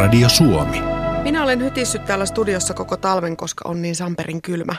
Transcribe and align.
Radio 0.00 0.28
Suomi. 0.28 0.80
Minä 1.22 1.42
olen 1.42 1.62
hytissyt 1.62 2.04
täällä 2.04 2.26
studiossa 2.26 2.74
koko 2.74 2.96
talven, 2.96 3.36
koska 3.36 3.68
on 3.68 3.82
niin 3.82 3.96
samperin 3.96 4.42
kylmä. 4.42 4.76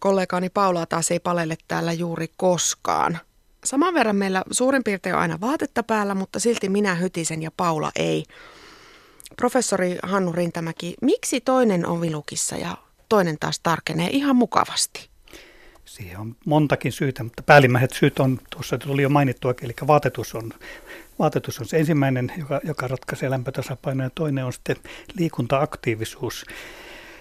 Kollegaani 0.00 0.50
Paula 0.50 0.86
taas 0.86 1.10
ei 1.10 1.20
palelle 1.20 1.56
täällä 1.68 1.92
juuri 1.92 2.26
koskaan. 2.36 3.18
Saman 3.64 3.94
verran 3.94 4.16
meillä 4.16 4.42
suurin 4.50 4.84
piirtein 4.84 5.14
on 5.14 5.20
aina 5.20 5.40
vaatetta 5.40 5.82
päällä, 5.82 6.14
mutta 6.14 6.40
silti 6.40 6.68
minä 6.68 6.94
hytisen 6.94 7.42
ja 7.42 7.50
Paula 7.56 7.92
ei. 7.96 8.24
Professori 9.36 9.98
Hannu 10.02 10.32
Rintämäki, 10.32 10.94
miksi 11.00 11.40
toinen 11.40 11.86
on 11.86 12.00
vilukissa 12.00 12.56
ja 12.56 12.76
toinen 13.08 13.36
taas 13.40 13.60
tarkenee 13.60 14.08
ihan 14.10 14.36
mukavasti? 14.36 15.08
Siihen 15.84 16.18
on 16.18 16.36
montakin 16.46 16.92
syytä, 16.92 17.24
mutta 17.24 17.42
päällimmäiset 17.42 17.90
syyt 17.92 18.18
on, 18.18 18.40
tuossa 18.50 18.78
tuli 18.78 19.02
jo 19.02 19.08
mainittua, 19.08 19.54
eli 19.62 19.74
vaatetus 19.86 20.34
on, 20.34 20.52
vaatetus 21.18 21.60
on 21.60 21.66
se 21.66 21.76
ensimmäinen, 21.76 22.32
joka, 22.38 22.60
joka 22.64 22.88
ratkaisee 22.88 23.30
lämpötasapainoa, 23.30 24.06
ja 24.06 24.10
toinen 24.14 24.44
on 24.44 24.52
sitten 24.52 24.76
liikuntaaktiivisuus, 25.18 26.46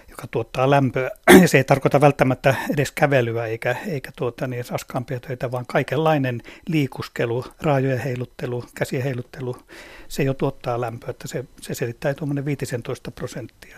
joka 0.09 0.27
tuottaa 0.27 0.69
lämpöä. 0.69 1.11
Ja 1.41 1.47
se 1.47 1.57
ei 1.57 1.63
tarkoita 1.63 2.01
välttämättä 2.01 2.55
edes 2.73 2.91
kävelyä 2.91 3.45
eikä, 3.45 3.75
eikä 3.87 4.11
tuota, 4.15 4.47
niin 4.47 4.65
raskaampia 4.69 5.19
töitä, 5.19 5.51
vaan 5.51 5.65
kaikenlainen 5.65 6.41
liikuskelu, 6.67 7.45
raajojen 7.61 7.99
heiluttelu, 7.99 8.65
käsien 8.75 9.03
heiluttelu, 9.03 9.57
se 10.07 10.23
jo 10.23 10.33
tuottaa 10.33 10.81
lämpöä, 10.81 11.09
että 11.09 11.27
se, 11.27 11.45
se 11.61 11.73
selittää 11.73 12.13
tuommoinen 12.13 12.45
15 12.45 13.11
prosenttia 13.11 13.77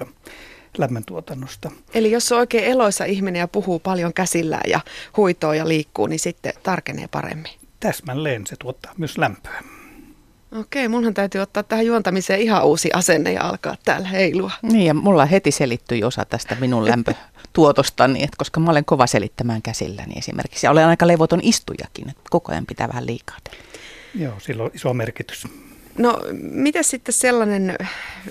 lämmöntuotannosta. 0.78 1.72
Eli 1.94 2.12
jos 2.12 2.32
on 2.32 2.40
oikein 2.40 2.64
eloissa 2.64 3.06
ihminen 3.06 3.40
ja 3.40 3.48
puhuu 3.48 3.80
paljon 3.80 4.14
käsillään 4.14 4.70
ja 4.70 4.80
huitoo 5.18 5.54
ja 5.54 5.68
liikkuu, 5.68 6.08
niin 6.08 6.20
sitten 6.20 6.54
tarkenee 6.64 7.08
paremmin. 7.08 7.52
Täsmälleen 7.80 8.48
se 8.48 8.56
tuottaa 8.60 8.94
myös 8.98 9.18
lämpöä. 9.18 9.75
Okei, 10.52 10.88
munhan 10.88 11.14
täytyy 11.14 11.42
ottaa 11.42 11.64
tähän 11.64 11.86
juontamiseen 11.86 12.42
ihan 12.42 12.66
uusi 12.66 12.90
asenne 12.94 13.34
ja 13.34 13.44
alkaa 13.44 13.76
täällä 13.86 14.08
heilua. 14.08 14.52
Niin 14.62 14.86
ja 14.86 14.94
mulla 14.94 15.26
heti 15.26 15.52
selittyi 15.52 16.04
osa 16.04 16.26
tästä 16.26 16.58
minun 16.60 16.86
lämpötuotostani, 16.90 18.24
että 18.24 18.38
koska 18.38 18.60
mä 18.60 18.72
olen 18.72 18.86
kova 18.86 19.08
selittämään 19.08 19.62
käsilläni 19.62 20.14
esimerkiksi. 20.18 20.66
Ja 20.66 20.72
olen 20.72 20.86
aika 20.86 21.08
levoton 21.08 21.40
istujakin, 21.44 22.10
että 22.10 22.22
koko 22.30 22.52
ajan 22.52 22.66
pitää 22.66 22.88
vähän 22.88 23.06
liikaa 23.06 23.38
tehdä. 23.44 23.64
Joo, 24.16 24.34
sillä 24.40 24.64
on 24.64 24.72
iso 24.74 24.94
merkitys. 24.94 25.48
No, 25.98 26.22
miten 26.42 26.84
sitten 26.84 27.14
sellainen 27.14 27.76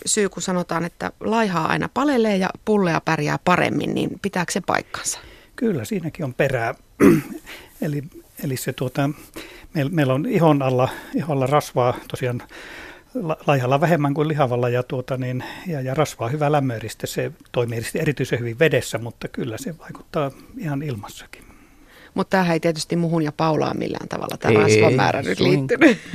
syy, 0.07 0.29
kun 0.29 0.43
sanotaan, 0.43 0.85
että 0.85 1.13
laihaa 1.21 1.67
aina 1.67 1.89
palelee 1.95 2.37
ja 2.37 2.51
pullea 2.65 3.01
pärjää 3.01 3.39
paremmin, 3.45 3.95
niin 3.95 4.11
pitääkö 4.23 4.53
se 4.53 4.61
paikkansa? 4.61 5.19
Kyllä, 5.57 5.85
siinäkin 5.85 6.25
on 6.25 6.35
perää. 6.35 6.75
eli, 7.83 8.03
eli 8.45 8.57
se 8.57 8.73
tuota, 8.73 9.11
meillä, 9.75 9.91
meillä 9.91 10.15
on 10.15 10.27
ihon 10.27 10.63
alla, 10.63 10.89
ihon 11.15 11.37
alla 11.37 11.47
rasvaa 11.47 11.95
tosiaan 12.09 12.43
laihalla 13.47 13.81
vähemmän 13.81 14.15
kuin 14.15 14.29
lihavalla 14.29 14.69
ja, 14.69 14.83
tuota 14.83 15.17
niin, 15.17 15.45
ja, 15.67 15.81
ja 15.81 15.95
rasvaa 15.95 16.29
hyvä 16.29 16.53
lämmöeriste. 16.53 17.07
Se 17.07 17.33
toimii 17.53 17.83
erityisen 17.95 18.39
hyvin 18.39 18.59
vedessä, 18.59 18.99
mutta 18.99 19.29
kyllä 19.29 19.59
se 19.59 19.79
vaikuttaa 19.79 20.31
ihan 20.59 20.83
ilmassakin. 20.83 21.45
Mutta 22.15 22.31
tämähän 22.31 22.53
ei 22.53 22.61
tietysti 22.61 22.97
muhun 22.97 23.23
ja 23.23 23.33
Paulaan 23.33 23.79
millään 23.79 24.09
tavalla 24.09 24.37
tämä 24.37 24.61
rasvamäärä 24.61 25.23
nyt 25.23 25.41
liittynyt. 25.41 25.99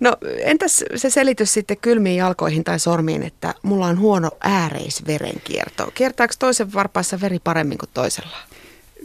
No 0.00 0.16
entäs 0.38 0.84
se 0.96 1.10
selitys 1.10 1.52
sitten 1.52 1.76
kylmiin 1.76 2.16
jalkoihin 2.16 2.64
tai 2.64 2.78
sormiin, 2.78 3.22
että 3.22 3.54
mulla 3.62 3.86
on 3.86 3.98
huono 3.98 4.30
ääreisverenkierto. 4.40 5.90
Kiertääkö 5.94 6.34
toisen 6.38 6.72
varpaissa 6.74 7.20
veri 7.20 7.38
paremmin 7.38 7.78
kuin 7.78 7.90
toisella? 7.94 8.36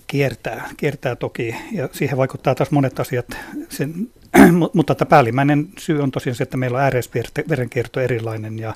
Kiertää, 0.07 0.69
kiertää 0.77 1.15
toki 1.15 1.55
ja 1.71 1.89
siihen 1.91 2.17
vaikuttaa 2.17 2.55
taas 2.55 2.71
monet 2.71 2.99
asiat. 2.99 3.37
Sen, 3.69 4.09
mutta 4.73 4.93
että 4.93 5.05
päällimmäinen 5.05 5.69
syy 5.79 6.01
on 6.01 6.11
tosiaan 6.11 6.35
se, 6.35 6.43
että 6.43 6.57
meillä 6.57 6.77
on 6.77 6.83
ääreisverenkierto 6.83 7.99
erilainen 7.99 8.59
ja, 8.59 8.73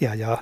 ja, 0.00 0.14
ja 0.14 0.38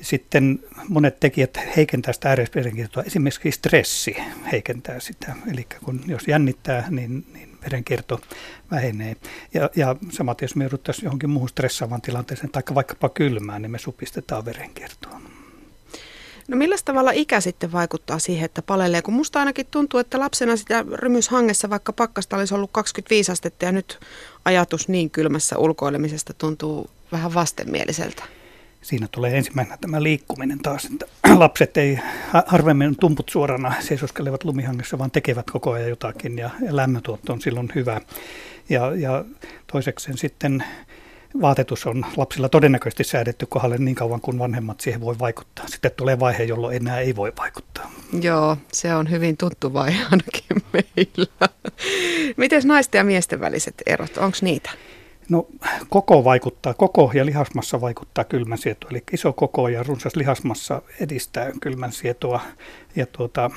sitten 0.00 0.58
monet 0.88 1.20
tekijät 1.20 1.58
heikentää 1.76 2.12
sitä 2.12 2.28
ääreisverenkiertoa. 2.28 3.02
Esimerkiksi 3.02 3.50
stressi 3.50 4.16
heikentää 4.52 5.00
sitä. 5.00 5.34
Eli 5.52 5.66
kun 5.84 6.00
jos 6.06 6.28
jännittää, 6.28 6.86
niin, 6.90 7.26
niin 7.32 7.58
verenkierto 7.64 8.20
vähenee. 8.70 9.16
Ja, 9.54 9.70
ja 9.76 9.96
samat, 10.10 10.42
jos 10.42 10.56
me 10.56 10.64
jouduttaisiin 10.64 11.04
johonkin 11.04 11.30
muuhun 11.30 11.48
stressaavaan 11.48 12.00
tilanteeseen, 12.00 12.50
tai 12.50 12.62
vaikkapa 12.74 13.08
kylmään, 13.08 13.62
niin 13.62 13.70
me 13.70 13.78
supistetaan 13.78 14.44
verenkiertoa. 14.44 15.20
No 16.48 16.56
millä 16.56 16.76
tavalla 16.84 17.10
ikä 17.10 17.40
sitten 17.40 17.72
vaikuttaa 17.72 18.18
siihen, 18.18 18.44
että 18.44 18.62
palelee? 18.62 19.02
Kun 19.02 19.14
musta 19.14 19.38
ainakin 19.38 19.66
tuntuu, 19.70 20.00
että 20.00 20.18
lapsena 20.18 20.56
sitä 20.56 20.84
rymyshangessa, 20.92 21.70
vaikka 21.70 21.92
pakkasta 21.92 22.36
olisi 22.36 22.54
ollut 22.54 22.70
25 22.72 23.32
astetta 23.32 23.64
ja 23.64 23.72
nyt 23.72 24.00
ajatus 24.44 24.88
niin 24.88 25.10
kylmässä 25.10 25.58
ulkoilemisesta 25.58 26.34
tuntuu 26.34 26.90
vähän 27.12 27.34
vastenmieliseltä 27.34 28.24
siinä 28.82 29.08
tulee 29.10 29.36
ensimmäisenä 29.36 29.78
tämä 29.80 30.02
liikkuminen 30.02 30.58
taas, 30.58 30.84
että 30.84 31.06
lapset 31.38 31.76
ei 31.76 31.98
harvemmin 32.46 32.96
tumput 32.96 33.28
suorana 33.28 33.74
seisoskelevat 33.80 34.44
lumihangessa, 34.44 34.98
vaan 34.98 35.10
tekevät 35.10 35.50
koko 35.50 35.72
ajan 35.72 35.88
jotakin 35.88 36.38
ja, 36.38 36.50
lämmöntuotto 36.70 37.32
on 37.32 37.40
silloin 37.40 37.72
hyvä. 37.74 38.00
Ja, 38.68 38.94
ja 38.94 39.24
toiseksi 39.72 40.12
sitten 40.14 40.64
vaatetus 41.40 41.86
on 41.86 42.06
lapsilla 42.16 42.48
todennäköisesti 42.48 43.04
säädetty 43.04 43.46
kohdalle 43.46 43.78
niin 43.78 43.94
kauan 43.94 44.20
kuin 44.20 44.38
vanhemmat 44.38 44.80
siihen 44.80 45.00
voi 45.00 45.18
vaikuttaa. 45.18 45.68
Sitten 45.68 45.90
tulee 45.96 46.20
vaihe, 46.20 46.44
jolloin 46.44 46.76
enää 46.76 47.00
ei 47.00 47.16
voi 47.16 47.32
vaikuttaa. 47.38 47.90
Joo, 48.22 48.56
se 48.72 48.94
on 48.94 49.10
hyvin 49.10 49.36
tuttu 49.36 49.72
vaihe 49.72 50.02
ainakin 50.10 50.62
meillä. 50.72 51.48
Miten 52.36 52.62
naisten 52.64 52.98
ja 52.98 53.04
miesten 53.04 53.40
väliset 53.40 53.74
erot, 53.86 54.16
onko 54.16 54.36
niitä? 54.40 54.70
No 55.28 55.46
koko 55.88 56.24
vaikuttaa, 56.24 56.74
koko 56.74 57.10
ja 57.14 57.26
lihasmassa 57.26 57.80
vaikuttaa 57.80 58.24
kylmän 58.24 58.58
eli 58.90 59.02
iso 59.12 59.32
koko 59.32 59.68
ja 59.68 59.82
runsas 59.82 60.16
lihasmassa 60.16 60.82
edistää 61.00 61.50
kylmän 61.60 61.92
sietoa. 61.92 62.40
Ja 62.96 63.06
tuota, 63.06 63.50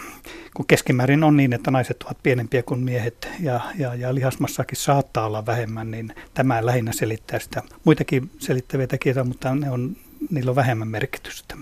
kun 0.53 0.65
keskimäärin 0.65 1.23
on 1.23 1.37
niin, 1.37 1.53
että 1.53 1.71
naiset 1.71 2.03
ovat 2.03 2.17
pienempiä 2.23 2.63
kuin 2.63 2.79
miehet 2.79 3.27
ja, 3.39 3.59
ja, 3.77 3.95
ja 3.95 4.15
lihasmassakin 4.15 4.77
saattaa 4.77 5.25
olla 5.25 5.45
vähemmän, 5.45 5.91
niin 5.91 6.15
tämä 6.33 6.65
lähinnä 6.65 6.91
selittää 6.91 7.39
sitä. 7.39 7.61
Muitakin 7.83 8.31
selittäviä 8.39 8.87
tekijöitä, 8.87 9.23
mutta 9.23 9.55
ne 9.55 9.71
on, 9.71 9.95
niillä 10.29 10.49
on 10.49 10.55
vähemmän 10.55 10.87
merkitystä. 10.87 11.55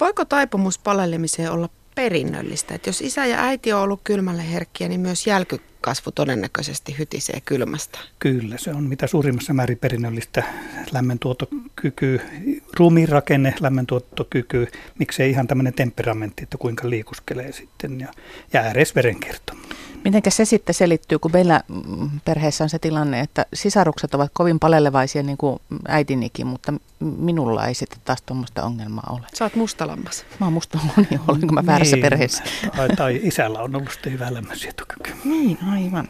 Voiko 0.00 0.24
taipumus 0.24 0.78
palelemiseen 0.78 1.52
olla 1.52 1.68
perinnöllistä? 1.98 2.74
Että 2.74 2.88
jos 2.88 3.00
isä 3.00 3.26
ja 3.26 3.44
äiti 3.44 3.72
on 3.72 3.80
ollut 3.80 4.00
kylmälle 4.04 4.52
herkkiä, 4.52 4.88
niin 4.88 5.00
myös 5.00 5.26
jälkikasvu 5.26 6.12
todennäköisesti 6.12 6.98
hytisee 6.98 7.40
kylmästä. 7.44 7.98
Kyllä, 8.18 8.56
se 8.58 8.70
on 8.70 8.84
mitä 8.84 9.06
suurimmassa 9.06 9.52
määrin 9.52 9.78
perinnöllistä 9.78 10.42
lämmöntuottokyky, 10.92 12.20
ruumiinrakenne, 12.78 13.54
lämmöntuottokyky, 13.60 14.66
miksei 14.98 15.30
ihan 15.30 15.46
tämmöinen 15.46 15.74
temperamentti, 15.74 16.42
että 16.42 16.58
kuinka 16.58 16.90
liikuskelee 16.90 17.52
sitten 17.52 18.00
ja, 18.00 18.08
ja 18.52 18.60
ääreisverenkierto. 18.60 19.52
Miten 20.04 20.22
se 20.28 20.44
sitten 20.44 20.74
selittyy, 20.74 21.18
kun 21.18 21.30
meillä 21.32 21.62
mm, 21.68 22.10
perheessä 22.24 22.64
on 22.64 22.70
se 22.70 22.78
tilanne, 22.78 23.20
että 23.20 23.46
sisarukset 23.54 24.14
ovat 24.14 24.30
kovin 24.34 24.58
palelevaisia 24.58 25.22
niin 25.22 25.36
kuin 25.36 25.58
äitinikin, 25.88 26.46
mutta 26.46 26.72
minulla 27.00 27.66
ei 27.66 27.74
sitten 27.74 27.98
taas 28.04 28.22
tuommoista 28.22 28.64
ongelmaa 28.64 29.10
ole. 29.10 29.26
Sä 29.34 29.44
oot 29.44 29.54
mustalammas. 29.54 30.24
Mä 30.40 30.46
oon 30.46 30.52
mustalammas, 30.52 30.96
olenko 31.28 31.52
mä 31.52 31.66
väärässä 31.66 31.96
niin, 31.96 32.02
perheessä. 32.02 32.42
Tai, 32.76 32.88
tai 32.88 33.20
isällä 33.22 33.58
on 33.58 33.76
ollut 33.76 33.92
sitten 33.92 34.12
hyvä 34.12 34.34
lämmönsietokyky. 34.34 35.12
Niin, 35.24 35.58
aivan. 35.72 36.08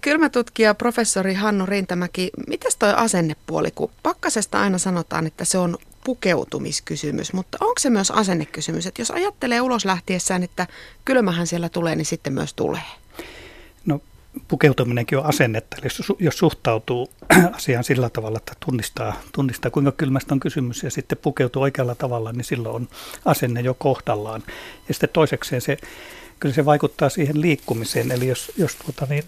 Kylmätutkija 0.00 0.74
professori 0.74 1.34
Hannu 1.34 1.66
Rintämäki, 1.66 2.30
mitäs 2.48 2.76
toi 2.76 2.94
asennepuoli, 2.96 3.70
kun 3.74 3.90
pakkasesta 4.02 4.60
aina 4.60 4.78
sanotaan, 4.78 5.26
että 5.26 5.44
se 5.44 5.58
on 5.58 5.78
pukeutumiskysymys, 6.04 7.32
mutta 7.32 7.58
onko 7.60 7.74
se 7.78 7.90
myös 7.90 8.10
asennekysymys, 8.10 8.86
että 8.86 9.02
jos 9.02 9.10
ajattelee 9.10 9.60
ulos 9.60 9.84
lähtiessään, 9.84 10.42
että 10.42 10.66
kylmähän 11.04 11.46
siellä 11.46 11.68
tulee, 11.68 11.96
niin 11.96 12.06
sitten 12.06 12.32
myös 12.32 12.54
tulee? 12.54 12.82
No 13.86 14.00
pukeutuminenkin 14.48 15.18
on 15.18 15.24
asennetta, 15.24 15.76
eli 15.76 15.88
jos 16.18 16.38
suhtautuu 16.38 17.10
asiaan 17.56 17.84
sillä 17.84 18.10
tavalla, 18.10 18.38
että 18.38 18.52
tunnistaa, 18.66 19.20
tunnistaa 19.32 19.70
kuinka 19.70 19.92
kylmästä 19.92 20.34
on 20.34 20.40
kysymys 20.40 20.82
ja 20.82 20.90
sitten 20.90 21.18
pukeutuu 21.18 21.62
oikealla 21.62 21.94
tavalla, 21.94 22.32
niin 22.32 22.44
silloin 22.44 22.74
on 22.74 22.88
asenne 23.24 23.60
jo 23.60 23.74
kohdallaan. 23.74 24.42
Ja 24.88 24.94
sitten 24.94 25.10
toisekseen 25.12 25.60
se, 25.60 25.76
kyllä 26.40 26.54
se 26.54 26.64
vaikuttaa 26.64 27.08
siihen 27.08 27.40
liikkumiseen, 27.40 28.10
eli 28.10 28.26
jos, 28.26 28.52
jos 28.56 28.76
tuota, 28.76 29.06
niin 29.10 29.24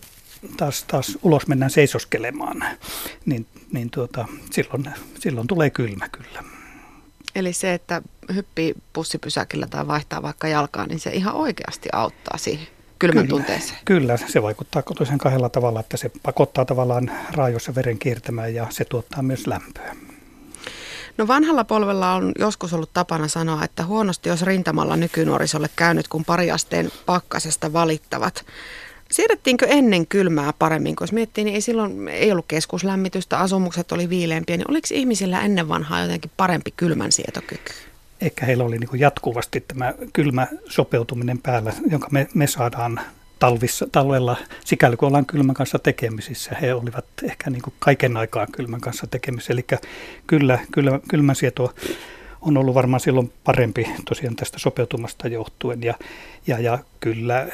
taas, 0.56 0.84
taas 0.84 1.19
ulos 1.22 1.46
mennään 1.46 1.70
seisoskelemaan, 1.70 2.64
niin, 3.26 3.46
niin 3.72 3.90
tuota, 3.90 4.28
silloin, 4.50 4.84
silloin 5.20 5.46
tulee 5.46 5.70
kylmä 5.70 6.08
kyllä. 6.08 6.53
Eli 7.34 7.52
se, 7.52 7.75
että 7.75 8.02
hyppii 8.34 8.75
pussipysäkillä 8.92 9.66
tai 9.66 9.86
vaihtaa 9.86 10.22
vaikka 10.22 10.48
jalkaa, 10.48 10.86
niin 10.86 11.00
se 11.00 11.10
ihan 11.10 11.34
oikeasti 11.34 11.88
auttaa 11.92 12.38
siihen 12.38 12.66
kylmän 12.98 13.26
kyllä, 13.26 13.38
tunteeseen. 13.38 13.78
Kyllä, 13.84 14.16
se 14.16 14.42
vaikuttaa 14.42 14.82
kotoisen 14.82 15.19
kahdella 15.19 15.48
tavalla, 15.48 15.81
että 15.81 15.96
se 15.96 16.10
pakottaa 16.22 16.64
tavallaan 16.64 17.10
raajoissa 17.31 17.75
veren 17.75 17.98
kiertämään 17.98 18.54
ja 18.54 18.66
se 18.70 18.84
tuottaa 18.84 19.22
myös 19.22 19.46
lämpöä. 19.46 19.96
No 21.19 21.28
vanhalla 21.28 21.64
polvella 21.64 22.14
on 22.14 22.32
joskus 22.38 22.72
ollut 22.72 22.90
tapana 22.92 23.28
sanoa, 23.28 23.64
että 23.64 23.84
huonosti 23.84 24.28
jos 24.28 24.42
rintamalla 24.42 24.96
nykynuorisolle 24.96 25.69
käynyt, 25.76 26.08
kun 26.08 26.25
pariasteen 26.25 26.90
pakkasesta 27.06 27.72
valittavat. 27.72 28.44
Siedettiinkö 29.14 29.66
ennen 29.66 30.06
kylmää 30.06 30.52
paremmin? 30.58 30.96
Kun 30.96 31.05
jos 31.05 31.12
miettii, 31.12 31.44
niin 31.44 31.55
ei 31.55 31.61
silloin 31.61 32.08
ei 32.08 32.32
ollut 32.32 32.44
keskuslämmitystä, 32.49 33.38
asumukset 33.38 33.93
oli 33.93 34.08
viileämpiä, 34.08 34.56
niin 34.56 34.70
oliko 34.70 34.88
ihmisillä 34.90 35.40
ennen 35.40 35.69
vanhaa 35.69 36.00
jotenkin 36.00 36.31
parempi 36.37 36.70
kylmän 36.76 37.12
sietokyky? 37.12 37.72
Ehkä 38.20 38.46
heillä 38.46 38.64
oli 38.64 38.78
niin 38.78 39.00
jatkuvasti 39.00 39.64
tämä 39.69 39.94
kylmä 40.12 40.46
sopeutuminen 40.69 41.38
päällä, 41.38 41.72
jonka 41.90 42.08
me, 42.11 42.26
me 42.34 42.46
saadaan 42.46 43.00
talvissa, 43.38 43.87
talvella, 43.93 44.37
sikäli 44.64 44.96
kun 44.96 45.06
ollaan 45.06 45.26
kylmän 45.26 45.55
kanssa 45.55 45.78
tekemisissä, 45.78 46.56
he 46.61 46.75
olivat 46.75 47.06
ehkä 47.22 47.50
niin 47.50 47.62
kuin 47.62 47.75
kaiken 47.78 48.16
aikaa 48.16 48.46
kylmän 48.46 48.81
kanssa 48.81 49.06
tekemisissä. 49.06 49.52
Eli 49.52 49.64
kyllä, 50.26 50.58
kyllä 50.72 51.00
kylmän 51.11 51.37
sieto 51.37 51.75
on 52.46 52.56
ollut 52.56 52.75
varmaan 52.75 53.00
silloin 53.00 53.32
parempi 53.44 53.87
tosiaan 54.08 54.37
tästä 54.37 54.58
sopeutumasta 54.58 55.29
johtuen 55.29 55.82
ja, 55.82 55.94
ja, 56.46 56.58
ja 56.58 56.79
kyllä, 57.00 57.49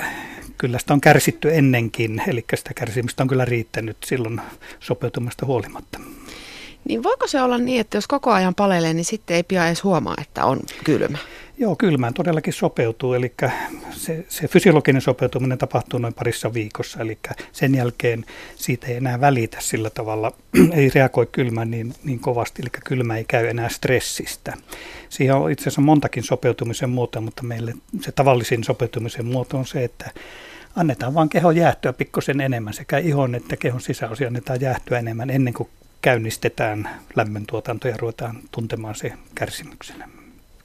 kyllä 0.58 0.78
sitä 0.78 0.94
on 0.94 1.00
kärsitty 1.00 1.54
ennenkin, 1.54 2.22
eli 2.26 2.44
sitä 2.54 2.74
kärsimistä 2.74 3.22
on 3.22 3.28
kyllä 3.28 3.44
riittänyt 3.44 3.96
silloin 4.04 4.40
sopeutumasta 4.80 5.46
huolimatta. 5.46 6.00
Niin 6.84 7.02
voiko 7.02 7.26
se 7.26 7.42
olla 7.42 7.58
niin, 7.58 7.80
että 7.80 7.96
jos 7.96 8.06
koko 8.06 8.30
ajan 8.30 8.54
palelee, 8.54 8.94
niin 8.94 9.04
sitten 9.04 9.36
ei 9.36 9.42
pian 9.42 9.66
edes 9.66 9.84
huomaa, 9.84 10.14
että 10.20 10.44
on 10.44 10.60
kylmä? 10.84 11.18
Joo, 11.60 11.76
kylmään 11.76 12.14
todellakin 12.14 12.52
sopeutuu, 12.52 13.14
eli 13.14 13.32
se, 13.90 14.24
se 14.28 14.48
fysiologinen 14.48 15.02
sopeutuminen 15.02 15.58
tapahtuu 15.58 15.98
noin 15.98 16.14
parissa 16.14 16.54
viikossa, 16.54 17.00
eli 17.00 17.18
sen 17.52 17.74
jälkeen 17.74 18.24
siitä 18.56 18.86
ei 18.86 18.96
enää 18.96 19.20
välitä 19.20 19.56
sillä 19.60 19.90
tavalla, 19.90 20.32
ei 20.72 20.90
reagoi 20.94 21.26
kylmään 21.32 21.70
niin, 21.70 21.94
niin 22.04 22.20
kovasti, 22.20 22.62
eli 22.62 22.70
kylmä 22.84 23.16
ei 23.16 23.24
käy 23.24 23.46
enää 23.46 23.68
stressistä. 23.68 24.56
Siihen 25.08 25.34
on 25.34 25.50
itse 25.50 25.62
asiassa 25.62 25.80
montakin 25.80 26.22
sopeutumisen 26.22 26.90
muotoa, 26.90 27.22
mutta 27.22 27.42
meille 27.42 27.74
se 28.00 28.12
tavallisin 28.12 28.64
sopeutumisen 28.64 29.26
muoto 29.26 29.58
on 29.58 29.66
se, 29.66 29.84
että 29.84 30.10
annetaan 30.76 31.14
vaan 31.14 31.28
kehon 31.28 31.56
jäähtyä 31.56 31.92
pikkusen 31.92 32.40
enemmän, 32.40 32.74
sekä 32.74 32.98
ihon 32.98 33.34
että 33.34 33.56
kehon 33.56 33.80
sisäosia 33.80 34.26
annetaan 34.26 34.60
jäähtyä 34.60 34.98
enemmän 34.98 35.30
ennen 35.30 35.54
kuin 35.54 35.68
käynnistetään 36.02 36.90
lämmöntuotanto 37.16 37.88
ja 37.88 37.96
ruvetaan 37.96 38.38
tuntemaan 38.50 38.94
se 38.94 39.12
kärsimyksenä. 39.34 40.19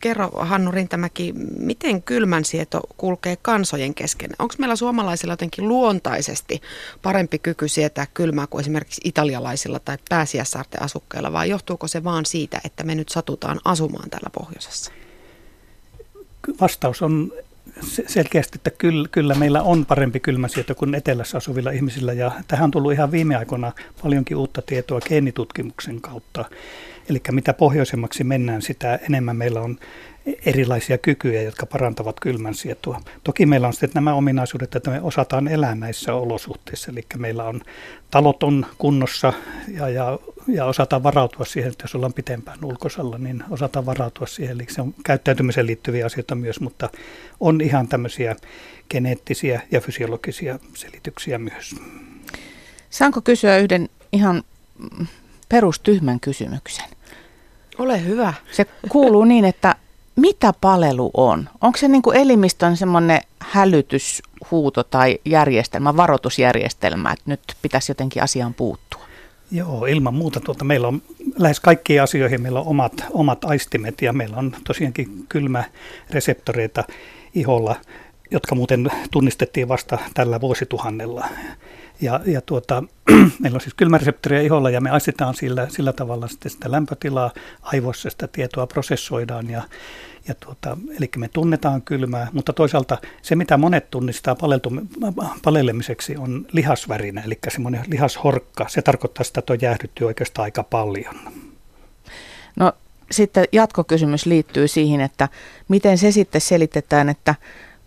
Kerro 0.05 0.29
Hannu 0.29 0.71
Rintämäki, 0.71 1.33
miten 1.59 2.03
kylmän 2.03 2.45
sieto 2.45 2.81
kulkee 2.97 3.37
kansojen 3.41 3.93
kesken? 3.93 4.29
Onko 4.39 4.55
meillä 4.57 4.75
suomalaisilla 4.75 5.33
jotenkin 5.33 5.67
luontaisesti 5.67 6.61
parempi 7.01 7.39
kyky 7.39 7.67
sietää 7.67 8.07
kylmää 8.13 8.47
kuin 8.47 8.61
esimerkiksi 8.61 9.01
italialaisilla 9.03 9.79
tai 9.79 9.97
pääsiäissaarten 10.09 10.81
asukkeilla, 10.81 11.33
vai 11.33 11.49
johtuuko 11.49 11.87
se 11.87 12.03
vaan 12.03 12.25
siitä, 12.25 12.61
että 12.65 12.83
me 12.83 12.95
nyt 12.95 13.09
satutaan 13.09 13.59
asumaan 13.65 14.09
täällä 14.09 14.29
pohjoisessa? 14.33 14.91
Vastaus 16.61 17.01
on 17.01 17.31
selkeästi, 18.07 18.57
että 18.57 18.71
kyllä, 18.71 19.07
kyllä 19.11 19.35
meillä 19.35 19.61
on 19.61 19.85
parempi 19.85 20.19
kylmäsieto 20.19 20.75
kuin 20.75 20.95
etelässä 20.95 21.37
asuvilla 21.37 21.71
ihmisillä 21.71 22.13
ja 22.13 22.31
tähän 22.47 22.63
on 22.63 22.71
tullut 22.71 22.93
ihan 22.93 23.11
viime 23.11 23.35
aikoina 23.35 23.71
paljonkin 24.03 24.37
uutta 24.37 24.61
tietoa 24.61 24.99
geenitutkimuksen 24.99 26.01
kautta. 26.01 26.45
Eli 27.09 27.21
mitä 27.31 27.53
pohjoisemmaksi 27.53 28.23
mennään, 28.23 28.61
sitä 28.61 28.99
enemmän 29.09 29.35
meillä 29.35 29.61
on 29.61 29.77
erilaisia 30.45 30.97
kykyjä, 30.97 31.41
jotka 31.41 31.65
parantavat 31.65 32.19
kylmänsietoa. 32.19 33.01
Toki 33.23 33.45
meillä 33.45 33.67
on 33.67 33.73
sitten 33.73 33.91
nämä 33.93 34.13
ominaisuudet, 34.13 34.75
että 34.75 34.91
me 34.91 35.01
osataan 35.01 35.47
elää 35.47 35.75
näissä 35.75 36.13
olosuhteissa, 36.13 36.91
eli 36.91 37.05
meillä 37.17 37.43
on 37.43 37.61
talot 38.11 38.43
on 38.43 38.65
kunnossa 38.77 39.33
ja, 39.67 39.89
ja, 39.89 40.19
ja 40.47 40.65
osataan 40.65 41.03
varautua 41.03 41.45
siihen, 41.45 41.71
että 41.71 41.83
jos 41.83 41.95
ollaan 41.95 42.13
pitempään 42.13 42.65
ulkosalla, 42.65 43.17
niin 43.17 43.43
osataan 43.49 43.85
varautua 43.85 44.27
siihen. 44.27 44.55
Eli 44.55 44.65
se 44.69 44.81
on 44.81 44.93
käyttäytymiseen 45.05 45.67
liittyviä 45.67 46.05
asioita 46.05 46.35
myös, 46.35 46.59
mutta 46.59 46.89
on 47.39 47.61
ihan 47.61 47.87
tämmöisiä 47.87 48.35
geneettisiä 48.89 49.61
ja 49.71 49.81
fysiologisia 49.81 50.59
selityksiä 50.73 51.37
myös. 51.37 51.75
Saanko 52.89 53.21
kysyä 53.21 53.57
yhden 53.57 53.89
ihan 54.11 54.43
perustyhmän 55.49 56.19
kysymyksen? 56.19 56.94
Ole 57.79 58.05
hyvä. 58.05 58.33
Se 58.51 58.65
kuuluu 58.89 59.23
niin, 59.31 59.45
että 59.45 59.75
mitä 60.15 60.53
palelu 60.61 61.11
on? 61.13 61.49
Onko 61.61 61.77
se 61.77 61.87
niin 61.87 62.01
kuin 62.01 62.17
elimistön 62.17 62.77
semmoinen 62.77 63.21
hälytyshuuto 63.39 64.83
tai 64.83 65.19
järjestelmä, 65.25 65.97
varoitusjärjestelmä, 65.97 67.11
että 67.11 67.23
nyt 67.25 67.41
pitäisi 67.61 67.91
jotenkin 67.91 68.23
asiaan 68.23 68.53
puuttua? 68.53 69.05
Joo, 69.51 69.85
ilman 69.85 70.13
muuta. 70.13 70.39
Tuota, 70.39 70.65
meillä 70.65 70.87
on 70.87 71.01
lähes 71.37 71.59
kaikkiin 71.59 72.01
asioihin 72.01 72.41
meillä 72.41 72.59
on 72.59 72.67
omat, 72.67 72.93
omat 73.11 73.45
aistimet 73.45 74.01
ja 74.01 74.13
meillä 74.13 74.37
on 74.37 74.55
tosiaankin 74.63 75.25
kylmäreseptoreita 75.29 76.83
iholla, 77.33 77.75
jotka 78.31 78.55
muuten 78.55 78.91
tunnistettiin 79.11 79.67
vasta 79.67 79.97
tällä 80.13 80.41
vuosituhannella. 80.41 81.27
Ja, 82.01 82.19
ja 82.25 82.41
tuota, 82.41 82.83
meillä 83.39 83.55
on 83.55 83.61
siis 83.61 83.73
kylmäreseptoria 83.73 84.41
iholla 84.41 84.69
ja 84.69 84.81
me 84.81 84.89
aistetaan 84.89 85.35
sillä, 85.35 85.67
sillä 85.69 85.93
tavalla 85.93 86.27
sitten 86.27 86.51
sitä 86.51 86.71
lämpötilaa, 86.71 87.31
aivoissa 87.61 88.09
sitä 88.09 88.27
tietoa 88.27 88.67
prosessoidaan 88.67 89.49
ja, 89.49 89.61
ja 90.27 90.35
tuota, 90.35 90.77
eli 90.97 91.09
me 91.17 91.27
tunnetaan 91.27 91.81
kylmää, 91.81 92.27
mutta 92.33 92.53
toisaalta 92.53 92.97
se 93.21 93.35
mitä 93.35 93.57
monet 93.57 93.91
tunnistaa 93.91 94.35
palelemiseksi 95.43 96.17
on 96.17 96.45
lihasvärinä, 96.51 97.21
eli 97.21 97.37
semmoinen 97.49 97.83
lihashorkka. 97.87 98.65
Se 98.67 98.81
tarkoittaa 98.81 99.23
sitä, 99.23 99.39
että 99.39 99.53
on 99.53 99.61
jäähdytty 99.61 100.03
oikeastaan 100.03 100.43
aika 100.43 100.63
paljon. 100.63 101.15
No 102.55 102.73
sitten 103.11 103.45
jatkokysymys 103.51 104.25
liittyy 104.25 104.67
siihen, 104.67 105.01
että 105.01 105.29
miten 105.67 105.97
se 105.97 106.11
sitten 106.11 106.41
selitetään, 106.41 107.09
että 107.09 107.35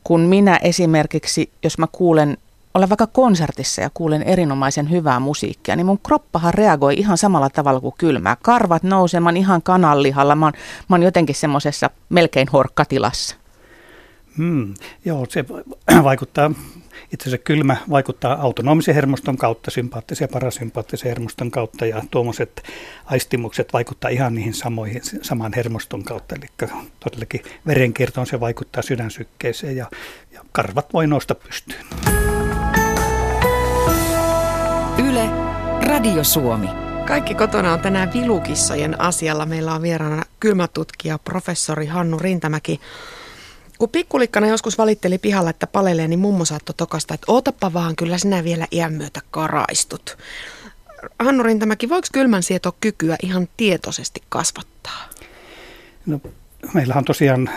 kun 0.05 0.20
minä 0.20 0.56
esimerkiksi, 0.62 1.50
jos 1.62 1.78
mä 1.78 1.87
kuulen 1.93 2.37
olen 2.75 2.88
vaikka 2.88 3.06
konsertissa 3.06 3.82
ja 3.82 3.91
kuulen 3.94 4.23
erinomaisen 4.23 4.91
hyvää 4.91 5.20
musiikkia, 5.20 5.76
niin 5.76 5.87
mun 5.87 5.99
kroppahan 6.06 6.55
reagoi 6.55 6.94
ihan 6.94 7.19
samalla 7.19 7.50
tavalla 7.50 7.81
kuin 7.81 7.94
kylmää. 7.99 8.37
Karvat 8.43 8.82
oon 9.25 9.37
ihan 9.37 9.62
kananlihalla, 9.62 10.35
mä 10.35 10.47
oon, 10.47 10.53
mä 10.88 10.94
oon 10.94 11.03
jotenkin 11.03 11.35
semmoisessa 11.35 11.91
melkein 12.09 12.49
horkkatilassa. 12.49 13.37
Hmm, 14.38 14.75
joo, 15.05 15.26
se 15.29 15.44
vaikuttaa, 16.05 16.50
itse 17.12 17.29
asiassa 17.29 17.44
kylmä 17.44 17.76
vaikuttaa 17.91 18.43
autonomisen 18.43 18.94
hermoston 18.94 19.37
kautta, 19.37 19.70
sympaattisen 19.70 20.25
ja 20.25 20.32
parasympaattisen 20.32 21.09
hermoston 21.09 21.50
kautta 21.50 21.87
ja 21.87 22.03
tuommoiset 22.11 22.62
aistimukset 23.05 23.73
vaikuttaa 23.73 24.11
ihan 24.11 24.35
niihin 24.35 24.55
samoihin, 24.55 25.00
saman 25.23 25.53
hermoston 25.56 26.05
kautta. 26.05 26.35
Eli 26.35 26.69
todellakin 27.00 27.43
verenkiertoon 27.67 28.26
se 28.26 28.41
vaikuttaa 28.41 28.82
sydänsykkeeseen 28.82 29.76
ja, 29.76 29.87
ja 30.32 30.41
karvat 30.53 30.93
voi 30.93 31.06
nousta 31.06 31.35
pystyyn. 31.35 31.85
Radio 35.88 36.25
Suomi. 36.25 36.69
Kaikki 37.06 37.34
kotona 37.34 37.72
on 37.72 37.81
tänään 37.81 38.12
vilukissojen 38.12 39.01
asialla. 39.01 39.46
Meillä 39.46 39.74
on 39.74 39.82
vieraana 39.82 40.24
kylmätutkija 40.41 41.19
professori 41.19 41.86
Hannu 41.86 42.19
Rintämäki. 42.19 42.81
Kun 43.79 43.89
pikkulikkana 43.89 44.46
joskus 44.46 44.79
valitteli 44.79 45.19
pihalla, 45.19 45.51
että 45.51 45.67
palelee, 45.67 46.08
niin 46.08 46.19
mummo 46.19 46.44
saattoi 46.44 46.74
tokasta, 46.77 47.15
että 47.15 47.32
ootapa 47.32 47.72
vaan, 47.72 47.96
kyllä 47.96 48.19
sinä 48.19 48.44
vielä 48.44 48.67
iän 48.72 48.93
myötä 48.93 49.20
karaistut. 49.31 50.19
Hannu 51.19 51.43
Rintämäki, 51.43 51.89
voiko 51.89 52.08
kylmän 52.12 52.43
kykyä 52.81 53.17
ihan 53.22 53.48
tietoisesti 53.56 54.22
kasvattaa? 54.29 55.08
No 56.06 56.20
meillähän 56.74 57.05
tosiaan, 57.05 57.50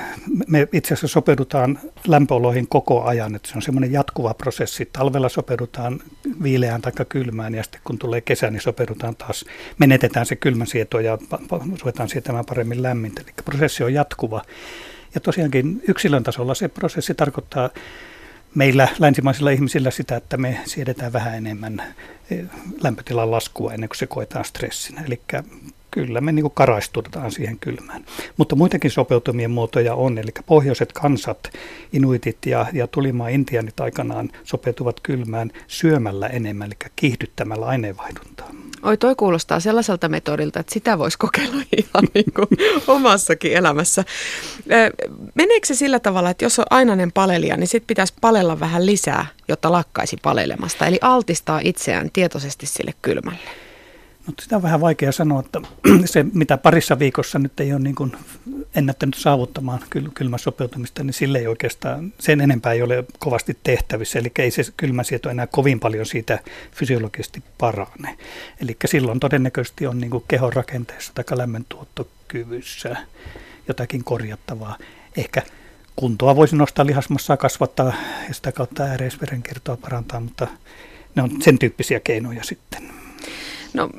me 0.48 0.68
itse 0.74 0.94
asiassa 0.94 1.08
sopeudutaan 1.08 1.80
lämpöoloihin 2.08 2.68
koko 2.68 3.04
ajan, 3.04 3.36
että 3.36 3.50
se 3.50 3.56
on 3.56 3.62
semmoinen 3.62 3.92
jatkuva 3.92 4.34
prosessi. 4.34 4.90
Talvella 4.94 5.30
sopeudutaan 5.30 6.00
viileään 6.44 6.82
tai 6.82 6.92
kylmään 7.10 7.56
ja 7.56 7.64
sitten 7.64 7.82
kun 7.84 7.98
tulee 7.98 8.22
kesä, 8.22 8.52
niin 8.52 8.62
sopeudutaan 8.62 9.16
taas, 9.16 9.46
menetetään 9.78 10.26
se 10.26 10.36
kylmän 10.36 10.68
sieto 10.68 11.00
ja 11.00 11.18
ruvetaan 11.82 12.10
sietämään 12.10 12.46
paremmin 12.46 12.84
lämmintä. 12.84 13.22
Eli 13.22 13.32
prosessi 13.46 13.84
on 13.84 13.94
jatkuva. 13.94 14.42
Ja 15.16 15.22
tosiaankin 15.22 15.82
yksilön 15.88 16.24
tasolla 16.24 16.54
se 16.54 16.68
prosessi 16.68 17.14
tarkoittaa 17.14 17.70
meillä 18.56 18.88
länsimaisilla 19.00 19.50
ihmisillä 19.50 19.92
sitä, 19.92 20.16
että 20.16 20.38
me 20.38 20.60
siedetään 20.66 21.14
vähän 21.14 21.36
enemmän 21.36 21.84
eh, 22.32 22.46
lämpötilan 22.84 23.32
laskua 23.32 23.74
ennen 23.74 23.90
kuin 23.90 23.98
se 23.98 24.08
koetaan 24.08 24.46
stressinä. 24.46 25.04
Eli 25.08 25.22
kyllä 25.92 26.22
me 26.22 26.32
niin 26.32 26.52
karaistutaan 26.54 27.32
siihen 27.32 27.60
kylmään. 27.60 28.06
Mutta 28.38 28.56
muitakin 28.56 28.92
sopeutumien 28.92 29.52
muotoja 29.52 29.96
on, 29.96 30.18
eli 30.18 30.32
pohjoiset 30.46 30.94
kansat, 30.94 31.52
inuitit 31.94 32.38
ja, 32.46 32.66
ja 32.74 32.88
tulimaa 32.88 33.28
intianit 33.28 33.80
aikanaan 33.80 34.30
sopeutuvat 34.44 35.00
kylmään 35.00 35.52
syömällä 35.68 36.28
enemmän, 36.28 36.68
eli 36.68 36.92
kiihdyttämällä 36.96 37.66
aineenvaihduntaa. 37.66 38.52
Oi, 38.84 38.98
toi 38.98 39.16
kuulostaa 39.16 39.60
sellaiselta 39.60 40.10
metodilta, 40.10 40.60
että 40.60 40.74
sitä 40.74 40.98
voisi 40.98 41.18
kokeilla 41.18 41.64
ihan 41.78 42.08
niin 42.14 42.34
kuin 42.36 42.48
omassakin 42.88 43.54
elämässä. 43.54 44.04
Meneekö 45.36 45.68
se 45.68 45.76
sillä 45.76 46.00
tavalla, 46.00 46.30
että 46.30 46.46
jos 46.46 46.60
on 46.60 46.66
ainainen 46.70 47.12
palelija, 47.12 47.58
niin 47.58 47.68
sitten 47.68 47.88
pitäisi 47.88 48.14
palella 48.22 48.60
vähän 48.60 48.86
lisää, 48.86 49.26
jotta 49.48 49.72
lakkaisi 49.72 50.18
palelemasta? 50.22 50.88
Eli 50.88 51.00
altistaa 51.02 51.60
itseään 51.64 52.10
tietoisesti 52.14 52.66
sille 52.66 52.94
kylmälle? 53.02 53.71
No, 54.28 54.34
sitä 54.42 54.56
on 54.56 54.62
vähän 54.62 54.82
vaikea 54.82 55.12
sanoa, 55.12 55.40
että 55.40 55.62
se 56.06 56.26
mitä 56.34 56.58
parissa 56.58 57.00
viikossa 57.00 57.40
nyt 57.40 57.60
ei 57.60 57.74
ole 57.74 57.82
niin 57.82 57.96
kuin 57.96 58.12
ennättänyt 58.76 59.16
saavuttamaan 59.16 59.80
kyl, 59.90 60.10
kylmän 60.14 60.40
sopeutumista, 60.40 61.04
niin 61.04 61.14
sille 61.14 61.40
ei 61.40 61.48
oikeastaan, 61.48 62.14
sen 62.20 62.42
enempää 62.42 62.74
ei 62.74 62.82
ole 62.82 63.04
kovasti 63.20 63.58
tehtävissä. 63.64 64.20
Eli 64.20 64.32
ei 64.40 64.52
se 64.52 64.64
kylmäsieto 64.78 65.30
enää 65.30 65.48
kovin 65.48 65.80
paljon 65.80 66.06
siitä 66.06 66.40
fysiologisesti 66.72 67.44
parane. 67.58 68.18
Eli 68.62 68.78
silloin 68.86 69.20
todennäköisesti 69.20 69.88
on 69.88 70.00
niin 70.00 70.12
kuin 70.12 70.24
kehon 70.28 70.54
rakenteessa 70.54 71.12
tai 71.16 71.38
lämmöntuottokyvyssä 71.38 72.96
jotakin 73.68 74.04
korjattavaa. 74.04 74.78
Ehkä 75.18 75.42
kuntoa 75.96 76.36
voisi 76.36 76.56
nostaa 76.56 76.86
lihasmassaa 76.86 77.38
kasvattaa 77.38 77.94
ja 78.28 78.34
sitä 78.34 78.52
kautta 78.52 78.84
ääreisverenkiertoa 78.84 79.78
parantaa, 79.78 80.20
mutta 80.20 80.48
ne 81.16 81.24
on 81.24 81.42
sen 81.42 81.60
tyyppisiä 81.60 82.00
keinoja 82.00 82.44
sitten. 82.44 82.84
No 83.74 83.90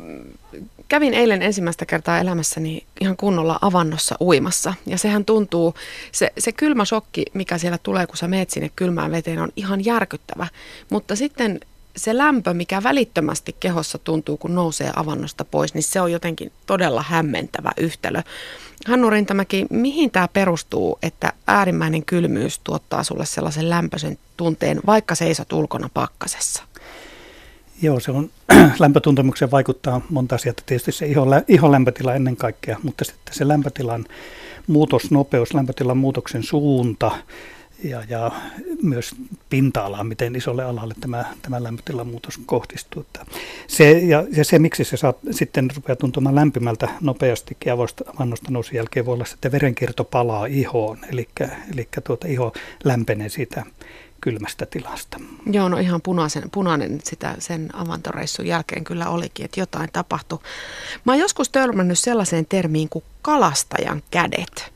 kävin 0.89 1.15
eilen 1.15 1.43
ensimmäistä 1.43 1.87
kertaa 1.87 2.19
elämässäni 2.19 2.87
ihan 3.01 3.17
kunnolla 3.17 3.59
avannossa 3.63 4.17
uimassa. 4.21 4.75
Ja 4.87 4.99
sehän 4.99 5.25
tuntuu, 5.25 5.75
se, 6.13 6.33
se 6.39 6.53
kylmä 6.53 6.85
shokki, 6.85 7.25
mikä 7.35 7.59
siellä 7.59 7.79
tulee, 7.79 8.07
kun 8.07 8.17
sä 8.17 8.29
meet 8.29 8.51
sinne 8.51 8.71
kylmään 8.77 9.11
veteen, 9.11 9.39
on 9.39 9.53
ihan 9.57 9.85
järkyttävä. 9.85 10.47
Mutta 10.91 11.17
sitten 11.17 11.61
se 11.97 12.19
lämpö, 12.19 12.55
mikä 12.55 12.83
välittömästi 12.83 13.57
kehossa 13.61 13.99
tuntuu, 13.99 14.37
kun 14.37 14.55
nousee 14.55 14.93
avannosta 14.97 15.45
pois, 15.45 15.75
niin 15.75 15.83
se 15.83 16.01
on 16.01 16.13
jotenkin 16.13 16.53
todella 16.67 17.05
hämmentävä 17.09 17.71
yhtälö. 17.77 18.23
Hannu 18.87 19.11
Rintamäki, 19.11 19.67
mihin 19.71 20.11
tämä 20.11 20.29
perustuu, 20.29 20.99
että 21.03 21.33
äärimmäinen 21.47 22.05
kylmyys 22.05 22.61
tuottaa 22.65 23.05
sulle 23.05 23.27
sellaisen 23.27 23.71
lämpöisen 23.71 24.19
tunteen, 24.37 24.81
vaikka 24.87 25.15
seisot 25.15 25.53
ulkona 25.53 25.91
pakkasessa? 25.95 26.63
Joo, 27.83 28.01
se 28.01 28.11
on, 28.11 28.31
lämpötuntemukseen 28.79 29.51
vaikuttaa 29.51 30.01
monta 30.11 30.35
asiaa. 30.35 30.55
Tietysti 30.67 30.93
se 30.93 31.07
ihon, 31.07 31.29
ihon 31.49 31.73
lämpötila 31.73 32.15
ennen 32.15 32.37
kaikkea, 32.37 32.77
mutta 32.83 33.05
sitten 33.05 33.35
se 33.35 33.49
lämpötilan 33.49 34.05
muutosnopeus, 34.67 35.55
lämpötilan 35.55 35.97
muutoksen 35.97 36.43
suunta 36.43 37.11
ja, 37.85 38.03
ja 38.09 38.31
myös 38.83 39.15
pinta-ala, 39.51 40.05
miten 40.05 40.37
isolle 40.37 40.65
alalle 40.65 40.95
tämä, 41.01 41.25
tämä 41.43 41.63
lämpötilan 41.63 42.07
muutos 42.07 42.41
kohdistuu. 42.47 43.07
Se, 43.67 43.91
ja, 43.91 44.25
ja 44.37 44.45
se, 44.45 44.59
miksi 44.59 44.85
se 44.85 44.97
saa, 44.97 45.15
sitten 45.31 45.69
rupeaa 45.77 45.97
tuntumaan 45.97 46.35
lämpimältä 46.35 46.89
nopeasti 47.01 47.57
avannosta 47.73 48.51
nousun 48.51 48.77
jälkeen, 48.77 49.07
voi 49.07 49.15
olla, 49.15 49.25
että 49.35 49.53
verenkierto 49.53 50.05
palaa 50.05 50.47
ihoon, 50.47 50.99
eli, 51.13 51.29
eli 51.73 51.89
tuota, 52.05 52.29
iho 52.29 52.53
lämpenee 52.85 53.29
siitä 53.29 53.65
kylmästä 54.23 54.67
tilasta. 54.67 55.21
Joo, 55.47 55.69
no 55.69 55.79
ihan 55.79 56.03
punaisen, 56.03 56.51
punainen 56.51 57.01
sitä 57.05 57.35
sen 57.39 57.69
avantoreissun 57.73 58.47
jälkeen 58.47 58.85
kyllä 58.85 59.09
olikin, 59.09 59.45
että 59.45 59.61
jotain 59.61 59.89
tapahtui. 59.93 60.39
Mä 61.05 61.13
oon 61.13 61.21
joskus 61.21 61.49
törmännyt 61.49 61.99
sellaiseen 61.99 62.47
termiin 62.47 62.89
kuin 62.89 63.05
kalastajan 63.23 64.03
kädet. 64.11 64.73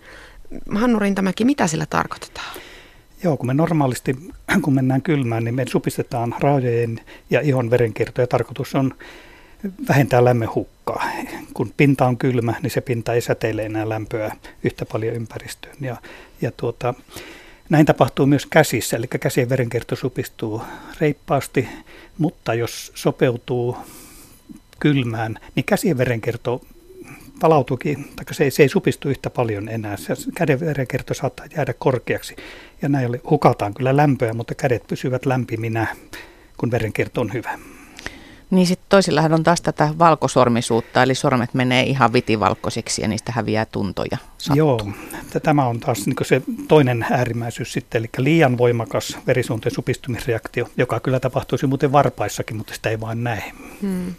Hannu 0.75 0.99
Rintamäki, 0.99 1.45
mitä 1.45 1.67
sillä 1.67 1.87
tarkoitetaan? 1.87 2.57
Joo, 3.23 3.37
kun 3.37 3.47
me 3.47 3.55
normaalisti, 3.55 4.17
kun 4.63 4.75
mennään 4.75 5.03
kylmään, 5.03 5.45
niin 5.45 5.55
me 5.55 5.65
supistetaan 5.69 6.35
rajojen 6.41 7.01
ja 7.31 7.41
ihon 7.41 7.71
verenkierto 7.71 8.21
ja 8.21 8.27
tarkoitus 8.27 8.75
on 8.75 8.95
vähentää 9.89 10.25
lämmön 10.25 10.55
hukkaa. 10.55 11.05
Kun 11.55 11.73
pinta 11.77 12.07
on 12.07 12.19
kylmä, 12.19 12.55
niin 12.63 12.71
se 12.71 12.81
pinta 12.81 13.15
ei 13.15 13.21
säteile 13.21 13.65
enää 13.65 13.89
lämpöä 13.89 14.37
yhtä 14.65 14.87
paljon 14.87 15.15
ympäristöön. 15.15 15.77
Ja, 15.81 15.97
ja 16.41 16.53
tuota, 16.57 16.95
näin 17.69 17.87
tapahtuu 17.87 18.27
myös 18.27 18.47
käsissä, 18.47 18.97
eli 18.97 19.07
käsien 19.07 19.49
verenkierto 19.49 19.97
supistuu 19.97 20.63
reippaasti, 21.01 21.69
mutta 22.19 22.55
jos 22.55 22.93
sopeutuu 22.95 23.77
kylmään, 24.81 25.39
niin 25.55 25.65
käsien 25.65 25.99
verenkierto 25.99 26.63
palautuukin, 27.41 28.05
tai 28.17 28.35
se 28.35 28.45
ei, 28.45 28.51
se 28.51 28.63
ei 28.63 28.69
supistu 28.69 29.09
yhtä 29.09 29.31
paljon 29.31 29.69
enää. 29.69 29.97
Se 29.97 30.15
käden 30.35 30.61
verenkierto 30.61 31.15
saattaa 31.15 31.47
jäädä 31.57 31.75
korkeaksi, 31.79 32.37
ja 32.83 32.89
näin 32.89 33.21
hukataan 33.31 33.75
kyllä 33.75 33.97
lämpöä, 33.97 34.33
mutta 34.33 34.55
kädet 34.55 34.87
pysyvät 34.87 35.27
lämpiminä, 35.27 35.87
kun 36.57 36.71
verenkierto 36.71 37.21
on 37.21 37.33
hyvä. 37.33 37.59
Niin 38.51 38.67
sitten 38.67 38.87
toisillahan 38.89 39.35
on 39.35 39.43
taas 39.43 39.61
tätä 39.61 39.95
valkosormisuutta, 39.99 41.03
eli 41.03 41.15
sormet 41.15 41.55
menee 41.55 41.83
ihan 41.83 42.13
vitivalkoisiksi 42.13 43.03
ja 43.03 43.09
niistä 43.09 43.33
häviää 43.33 43.65
tuntoja. 43.65 44.19
Sattuu. 44.39 44.57
Joo, 44.57 44.81
tämä 45.43 45.67
on 45.67 45.81
taas 45.81 46.07
niin 46.07 46.17
se 46.23 46.43
toinen 46.69 47.07
äärimmäisyys 47.11 47.73
sitten, 47.73 47.99
eli 47.99 48.09
liian 48.19 48.59
voimakas 48.59 49.19
verisuonten 49.27 49.73
supistumisreaktio, 49.75 50.69
joka 50.77 51.01
kyllä 51.01 51.21
tapahtuisi 51.21 51.67
muuten 51.67 51.93
varpaissakin, 51.93 52.57
mutta 52.57 52.75
sitä 52.75 52.91
ei 52.91 53.01
vain 53.01 53.25
näe. 53.25 53.53
Hmm. 53.83 54.15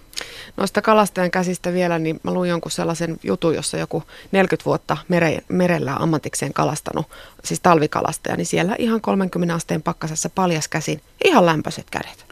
Noista 0.58 0.82
kalastajan 0.82 1.32
käsistä 1.32 1.74
vielä, 1.74 2.00
niin 2.00 2.20
mä 2.24 2.34
luin 2.34 2.50
jonkun 2.50 2.72
sellaisen 2.72 3.18
jutun, 3.24 3.56
jossa 3.56 3.78
joku 3.78 4.04
40 4.32 4.66
vuotta 4.66 4.98
mere, 5.08 5.40
merellä 5.50 5.96
ammatikseen 5.96 6.54
kalastanut, 6.54 7.06
siis 7.44 7.60
talvikalastaja, 7.60 8.38
niin 8.38 8.46
siellä 8.46 8.76
ihan 8.80 9.02
30 9.02 9.56
asteen 9.56 9.84
pakkasessa 9.84 10.30
paljas 10.30 10.68
käsin 10.68 11.02
ihan 11.26 11.46
lämpöiset 11.46 11.90
kädet. 11.90 12.27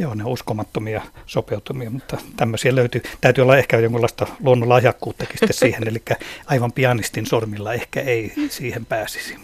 Joo, 0.00 0.14
ne 0.14 0.24
uskomattomia 0.24 1.02
sopeutumia, 1.26 1.90
mutta 1.90 2.16
tämmöisiä 2.36 2.74
löytyy. 2.74 3.02
Täytyy 3.20 3.42
olla 3.42 3.56
ehkä 3.56 3.78
jonkinlaista 3.78 4.26
luonnonlahjakkuuttakin 4.40 5.38
sitten 5.38 5.56
siihen, 5.62 5.88
eli 5.88 6.02
aivan 6.46 6.72
pianistin 6.72 7.26
sormilla 7.26 7.72
ehkä 7.72 8.00
ei 8.00 8.32
siihen 8.48 8.86
pääsisi. 8.86 9.36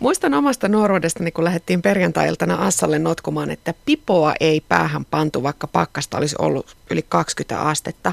Muistan 0.00 0.34
omasta 0.34 0.68
nuoruudestani, 0.68 1.32
kun 1.32 1.44
lähdettiin 1.44 1.82
perjantai-iltana 1.82 2.54
Assalle 2.54 2.98
notkumaan, 2.98 3.50
että 3.50 3.74
pipoa 3.84 4.34
ei 4.40 4.60
päähän 4.68 5.04
pantu, 5.04 5.42
vaikka 5.42 5.66
pakkasta 5.66 6.18
olisi 6.18 6.36
ollut 6.38 6.76
yli 6.90 7.04
20 7.08 7.60
astetta. 7.60 8.12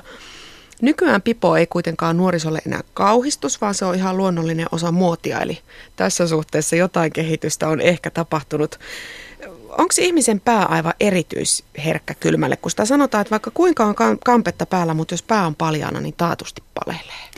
Nykyään 0.81 1.21
pipo 1.21 1.55
ei 1.57 1.67
kuitenkaan 1.67 2.17
nuorisolle 2.17 2.61
enää 2.65 2.81
kauhistus, 2.93 3.61
vaan 3.61 3.73
se 3.73 3.85
on 3.85 3.95
ihan 3.95 4.17
luonnollinen 4.17 4.67
osa 4.71 4.91
muotia, 4.91 5.39
eli 5.41 5.59
tässä 5.95 6.27
suhteessa 6.27 6.75
jotain 6.75 7.13
kehitystä 7.13 7.67
on 7.67 7.81
ehkä 7.81 8.09
tapahtunut 8.09 8.79
onko 9.79 9.93
ihmisen 9.99 10.39
pää 10.39 10.65
aivan 10.65 10.93
erityisherkkä 10.99 12.13
kylmälle, 12.13 12.57
kun 12.57 12.71
sitä 12.71 12.85
sanotaan, 12.85 13.21
että 13.21 13.31
vaikka 13.31 13.51
kuinka 13.53 13.85
on 13.85 13.95
kampetta 14.25 14.65
päällä, 14.65 14.93
mutta 14.93 15.13
jos 15.13 15.23
pää 15.23 15.45
on 15.45 15.55
paljana, 15.55 16.01
niin 16.01 16.13
taatusti 16.17 16.63
palelee? 16.73 17.29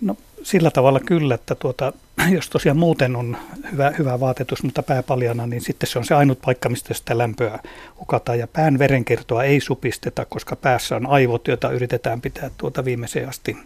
No 0.00 0.16
sillä 0.42 0.70
tavalla 0.70 1.00
kyllä, 1.00 1.34
että 1.34 1.54
tuota, 1.54 1.92
jos 2.36 2.50
tosiaan 2.50 2.76
muuten 2.76 3.16
on 3.16 3.36
hyvä, 3.72 3.92
hyvä 3.98 4.20
vaatetus, 4.20 4.62
mutta 4.62 4.82
pää 4.82 5.02
paljana, 5.02 5.46
niin 5.46 5.62
sitten 5.62 5.88
se 5.88 5.98
on 5.98 6.04
se 6.04 6.14
ainut 6.14 6.40
paikka, 6.40 6.68
mistä 6.68 6.94
sitä 6.94 7.18
lämpöä 7.18 7.58
hukataan. 8.00 8.38
Ja 8.38 8.46
pään 8.46 8.78
verenkiertoa 8.78 9.44
ei 9.44 9.60
supisteta, 9.60 10.24
koska 10.24 10.56
päässä 10.56 10.96
on 10.96 11.06
aivot, 11.06 11.48
joita 11.48 11.70
yritetään 11.70 12.20
pitää 12.20 12.50
tuota 12.56 12.84
viimeiseen 12.84 13.28
asti 13.28 13.56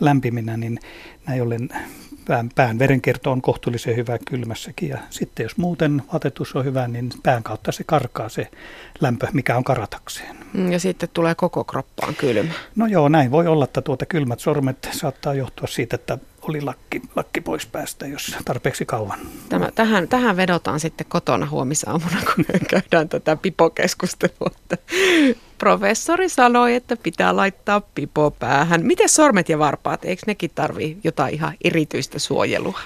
lämpiminä, 0.00 0.56
niin 0.56 0.80
näin 1.26 1.42
ollen 1.42 1.68
pään, 2.28 2.50
pään 2.54 2.78
verenkierto 2.78 3.32
on 3.32 3.42
kohtuullisen 3.42 3.96
hyvä 3.96 4.18
kylmässäkin. 4.18 4.88
Ja 4.88 4.98
sitten 5.10 5.44
jos 5.44 5.56
muuten 5.56 6.02
vaatetus 6.12 6.56
on 6.56 6.64
hyvä, 6.64 6.88
niin 6.88 7.10
pään 7.22 7.42
kautta 7.42 7.72
se 7.72 7.84
karkaa 7.84 8.28
se 8.28 8.48
lämpö, 9.00 9.26
mikä 9.32 9.56
on 9.56 9.64
karatakseen. 9.64 10.36
Mm, 10.52 10.72
ja 10.72 10.80
sitten 10.80 11.08
tulee 11.12 11.34
koko 11.34 11.64
kroppaan 11.64 12.14
kylmä. 12.14 12.52
No 12.76 12.86
joo, 12.86 13.08
näin 13.08 13.30
voi 13.30 13.46
olla, 13.46 13.64
että 13.64 13.82
tuota 13.82 14.06
kylmät 14.06 14.40
sormet 14.40 14.88
saattaa 14.92 15.34
johtua 15.34 15.66
siitä, 15.66 15.94
että 15.94 16.18
oli 16.42 16.60
lakki, 16.60 17.02
lakki 17.16 17.40
pois 17.40 17.66
päästä, 17.66 18.06
jos 18.06 18.36
tarpeeksi 18.44 18.86
kauan. 18.86 19.18
Tämä, 19.48 19.70
tähän, 19.74 20.08
tähän 20.08 20.36
vedotaan 20.36 20.80
sitten 20.80 21.06
kotona 21.08 21.46
huomisaamuna, 21.46 22.16
kun 22.34 22.44
käydään 22.70 23.08
tätä 23.08 23.36
pipokeskustelua. 23.36 24.50
Professori 25.58 26.28
sanoi, 26.28 26.74
että 26.74 26.96
pitää 26.96 27.36
laittaa 27.36 27.80
pipo 27.94 28.30
päähän. 28.30 28.86
Miten 28.86 29.08
sormet 29.08 29.48
ja 29.48 29.58
varpaat, 29.58 30.04
eikö 30.04 30.22
nekin 30.26 30.50
tarvii 30.54 30.98
jotain 31.04 31.34
ihan 31.34 31.54
erityistä 31.64 32.18
suojelua? 32.18 32.80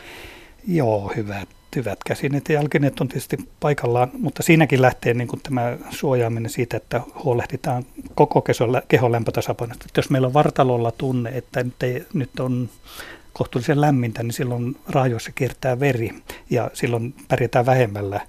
Joo, 0.69 1.13
hyvät, 1.17 1.49
hyvät 1.77 1.99
käsineet 2.07 2.49
ja 2.49 2.55
jalkineet 2.55 3.01
on 3.01 3.09
tietysti 3.09 3.37
paikallaan, 3.61 4.11
mutta 4.19 4.43
siinäkin 4.43 4.83
lähtee 4.83 5.15
niin 5.15 5.29
kuin 5.29 5.41
tämä 5.43 5.77
suojaaminen 5.91 6.51
siitä, 6.51 6.77
että 6.77 7.01
huolehditaan 7.25 7.87
koko 8.15 8.45
kehon 8.89 9.13
lämpötasapainosta. 9.13 9.87
Jos 9.97 10.11
meillä 10.11 10.27
on 10.27 10.35
vartalolla 10.35 10.91
tunne, 10.91 11.31
että 11.31 11.65
nyt, 11.65 11.83
ei, 11.83 12.05
nyt 12.13 12.41
on 12.41 12.69
kohtuullisen 13.33 13.81
lämmintä, 13.81 14.23
niin 14.23 14.33
silloin 14.33 14.77
raajoissa 14.89 15.33
kiertää 15.35 15.81
veri 15.81 16.11
ja 16.51 16.71
silloin 16.73 17.15
pärjätään 17.29 17.67
vähemmällä 17.67 18.21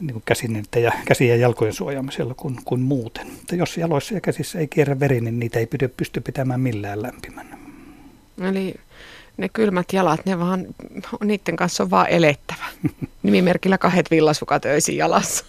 niin 0.00 0.22
käsineiden 0.24 0.82
ja 0.82 0.92
käsi- 1.04 1.28
ja 1.28 1.36
jalkojen 1.36 1.74
suojaamisella 1.74 2.34
kuin, 2.34 2.58
kuin 2.64 2.80
muuten. 2.80 3.26
Mutta 3.26 3.54
jos 3.54 3.76
jaloissa 3.76 4.14
ja 4.14 4.20
käsissä 4.20 4.58
ei 4.58 4.68
kierrä 4.68 5.00
veri, 5.00 5.20
niin 5.20 5.38
niitä 5.38 5.58
ei 5.58 5.68
pysty 5.96 6.20
pitämään 6.20 6.60
millään 6.60 7.02
lämpimänä. 7.02 7.58
Eli 8.40 8.74
ne 9.36 9.48
kylmät 9.48 9.92
jalat, 9.92 10.26
ne 10.26 10.38
vaan, 10.38 10.66
niiden 11.24 11.56
kanssa 11.56 11.82
on 11.82 11.90
vaan 11.90 12.06
elettävä. 12.08 12.64
Nimimerkillä 13.22 13.78
kahdet 13.78 14.10
villasukat 14.10 14.64
öisin 14.64 14.96
jalassa. 14.96 15.44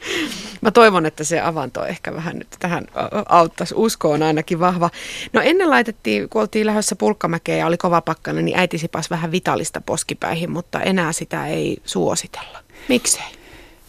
Mä 0.60 0.70
toivon, 0.70 1.06
että 1.06 1.24
se 1.24 1.40
avanto 1.40 1.86
ehkä 1.86 2.14
vähän 2.14 2.38
nyt 2.38 2.48
tähän 2.58 2.86
auttaisi. 3.28 3.74
Usko 3.76 4.10
on 4.10 4.22
ainakin 4.22 4.60
vahva. 4.60 4.90
No 5.32 5.40
ennen 5.40 5.70
laitettiin, 5.70 6.28
kun 6.28 6.40
oltiin 6.40 6.66
lähdössä 6.66 6.96
pulkkamäkeen 6.96 7.58
ja 7.58 7.66
oli 7.66 7.76
kova 7.76 8.00
pakkana, 8.00 8.40
niin 8.40 8.58
äiti 8.58 8.78
sipas 8.78 9.10
vähän 9.10 9.32
vitalista 9.32 9.80
poskipäihin, 9.80 10.50
mutta 10.50 10.80
enää 10.80 11.12
sitä 11.12 11.46
ei 11.46 11.76
suositella. 11.84 12.58
Miksei? 12.88 13.41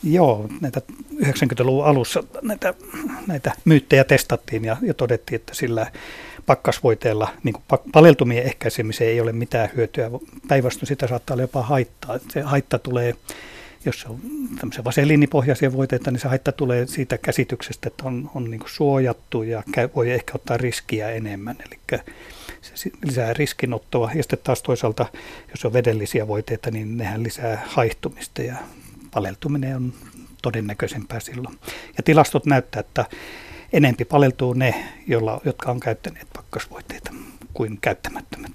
Joo, 0.04 0.50
näitä 0.62 0.82
90-luvun 1.16 1.86
alussa 1.86 2.24
näitä, 2.42 2.74
näitä 3.28 3.52
myyttejä 3.66 4.04
testattiin 4.04 4.66
ja, 4.66 4.78
ja 4.82 4.94
todettiin, 4.94 5.36
että 5.36 5.56
sillä 5.56 5.92
pakkasvoiteella 6.46 7.30
niin 7.44 7.54
kuin 7.54 7.82
paleltumien 7.92 8.44
ehkäisemiseen 8.44 9.10
ei 9.10 9.22
ole 9.22 9.32
mitään 9.32 9.70
hyötyä. 9.76 10.12
Päinvastoin 10.48 10.88
sitä 10.88 11.08
saattaa 11.08 11.34
olla 11.34 11.44
jopa 11.44 11.62
haittaa. 11.62 12.20
Se 12.30 12.42
haitta 12.42 12.80
tulee, 12.80 13.16
jos 13.86 14.02
se 14.02 14.08
on 14.08 14.20
tämmöisiä 14.60 14.84
vaseliinipohjaisia 14.84 15.74
voiteita, 15.74 16.12
niin 16.12 16.20
se 16.20 16.28
haitta 16.28 16.52
tulee 16.52 16.88
siitä 16.88 17.18
käsityksestä, 17.18 17.88
että 17.88 18.04
on, 18.06 18.32
on 18.36 18.52
niin 18.52 18.62
suojattu 18.66 19.44
ja 19.44 19.64
voi 19.96 20.12
ehkä 20.12 20.32
ottaa 20.36 20.58
riskiä 20.58 21.10
enemmän. 21.10 21.56
Eli 21.60 22.00
se 22.62 22.92
lisää 23.06 23.34
riskinottoa. 23.34 24.12
Ja 24.16 24.24
sitten 24.24 24.40
taas 24.44 24.62
toisaalta, 24.62 25.06
jos 25.52 25.66
on 25.66 25.74
vedellisiä 25.74 26.28
voiteita, 26.28 26.72
niin 26.72 26.98
nehän 26.98 27.24
lisää 27.24 27.64
haihtumista 27.68 28.42
ja 28.42 28.56
paleltuminen 29.14 29.76
on 29.76 29.94
todennäköisempää 30.42 31.20
silloin. 31.20 31.60
Ja 31.98 32.04
tilastot 32.04 32.46
näyttää, 32.46 32.80
että 32.80 33.06
enempi 33.74 34.06
paleltuu 34.06 34.54
ne, 34.54 34.76
joilla, 35.08 35.42
jotka 35.46 35.72
on 35.72 35.80
käyttäneet 35.80 36.28
pakkasvoiteita 36.34 37.12
kuin 37.54 37.78
käyttämättömät. 37.82 38.52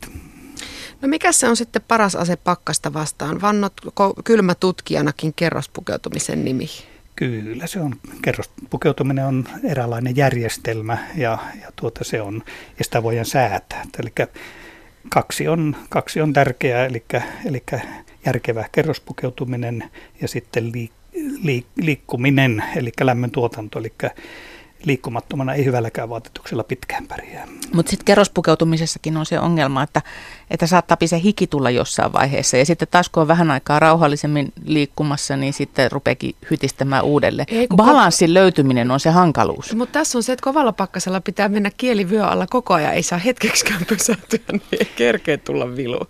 No 1.02 1.08
mikä 1.08 1.32
se 1.32 1.48
on 1.48 1.56
sitten 1.56 1.82
paras 1.88 2.16
ase 2.16 2.36
pakkasta 2.36 2.92
vastaan? 2.92 3.40
Vannotko 3.40 4.14
kylmätutkijanakin 4.24 5.34
kerrospukeutumisen 5.36 6.44
nimi? 6.44 6.68
Kyllä, 7.16 7.66
se 7.66 7.80
on, 7.80 7.96
kerrospukeutuminen 8.22 9.24
on 9.24 9.48
eräänlainen 9.64 10.16
järjestelmä 10.16 10.98
ja, 11.16 11.38
ja 11.62 11.72
tuota 11.76 12.04
se 12.04 12.22
on, 12.22 12.42
ja 12.78 12.84
sitä 12.84 13.02
voidaan 13.02 13.26
säätää. 13.26 13.84
Eli 13.98 14.12
kaksi 15.08 15.48
on, 15.48 15.76
kaksi 15.88 16.20
on 16.20 16.32
tärkeää, 16.32 16.86
eli, 16.86 17.04
eli 17.44 17.62
järkevä 18.28 18.64
kerrospukeutuminen 18.72 19.90
ja 20.20 20.28
sitten 20.28 20.72
liik, 20.72 20.92
liik, 21.42 21.66
liikkuminen, 21.76 22.64
eli 22.76 22.92
lämmön 23.00 23.30
tuotanto, 23.30 23.78
eli 23.78 23.92
liikkumattomana 24.84 25.54
ei 25.54 25.64
hyvälläkään 25.64 26.08
vaatetuksella 26.08 26.64
pitkään 26.64 27.06
pärjää. 27.06 27.48
Mutta 27.72 27.90
sitten 27.90 28.04
kerrospukeutumisessakin 28.04 29.16
on 29.16 29.26
se 29.26 29.40
ongelma, 29.40 29.82
että, 29.82 30.02
että 30.50 30.66
saattaa 30.66 30.96
se 31.06 31.22
hiki 31.22 31.46
tulla 31.46 31.70
jossain 31.70 32.12
vaiheessa. 32.12 32.56
Ja 32.56 32.66
sitten 32.66 32.88
taas 32.90 33.08
kun 33.08 33.20
on 33.20 33.28
vähän 33.28 33.50
aikaa 33.50 33.78
rauhallisemmin 33.78 34.52
liikkumassa, 34.64 35.36
niin 35.36 35.52
sitten 35.52 35.92
rupeekin 35.92 36.34
hytistämään 36.50 37.04
uudelleen. 37.04 37.46
Ei, 37.50 37.66
Balanssin 37.76 38.30
ko- 38.30 38.34
löytyminen 38.34 38.90
on 38.90 39.00
se 39.00 39.10
hankaluus. 39.10 39.74
Mutta 39.74 39.92
tässä 39.92 40.18
on 40.18 40.22
se, 40.22 40.32
että 40.32 40.44
kovalla 40.44 40.72
pakkasella 40.72 41.20
pitää 41.20 41.48
mennä 41.48 41.70
kieli 41.76 42.10
vyö 42.10 42.26
alla 42.26 42.46
koko 42.50 42.74
ajan. 42.74 42.94
Ei 42.94 43.02
saa 43.02 43.18
hetkeksikään 43.18 43.84
pysähtyä, 43.88 44.40
niin 44.52 44.62
ei 44.72 44.88
kerkeä 44.96 45.38
tulla 45.38 45.76
vilu. 45.76 46.00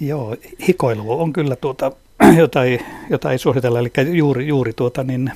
Joo, 0.00 0.36
hikoilu 0.68 1.20
on 1.20 1.32
kyllä 1.32 1.56
tuota, 1.56 1.92
jota, 2.38 2.64
ei, 2.64 2.80
jota 3.10 3.32
ei 3.32 3.38
suositella. 3.38 3.78
Eli 3.78 3.92
juuri, 4.12 4.46
juuri 4.46 4.72
tuota, 4.72 5.04
niin 5.04 5.32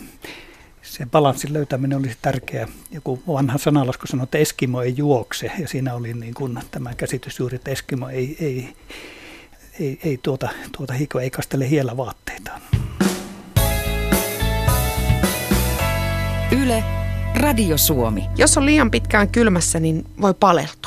se 0.83 1.07
balanssin 1.07 1.52
löytäminen 1.52 1.99
olisi 1.99 2.19
tärkeää. 2.23 2.69
Joku 2.90 3.23
vanha 3.28 3.59
sanalasku 3.59 4.07
sanoi, 4.07 4.25
että 4.25 4.38
Eskimo 4.38 4.83
ei 4.83 4.95
juokse, 4.97 5.52
ja 5.59 5.69
siinä 5.69 5.95
oli 5.95 6.14
niin 6.14 6.35
kuin 6.35 6.59
tämä 6.71 6.95
käsitys 6.95 7.38
juuri, 7.38 7.57
että 7.57 7.71
Eskimo 7.71 8.09
ei, 8.09 8.37
ei, 8.40 8.69
ei, 9.81 9.99
ei 10.04 10.19
tuota, 10.23 10.49
tuota 10.76 10.92
hiko, 10.92 11.21
ei 11.21 11.31
kastele 11.31 11.71
hiellä 11.71 11.97
vaatteitaan. 11.97 12.62
Yle, 16.62 16.85
Radio 17.35 17.78
Suomi. 17.78 18.25
Jos 18.37 18.57
on 18.57 18.66
liian 18.66 18.90
pitkään 18.90 19.28
kylmässä, 19.28 19.81
niin 19.81 20.04
voi 20.21 20.35
paleltua. 20.35 20.82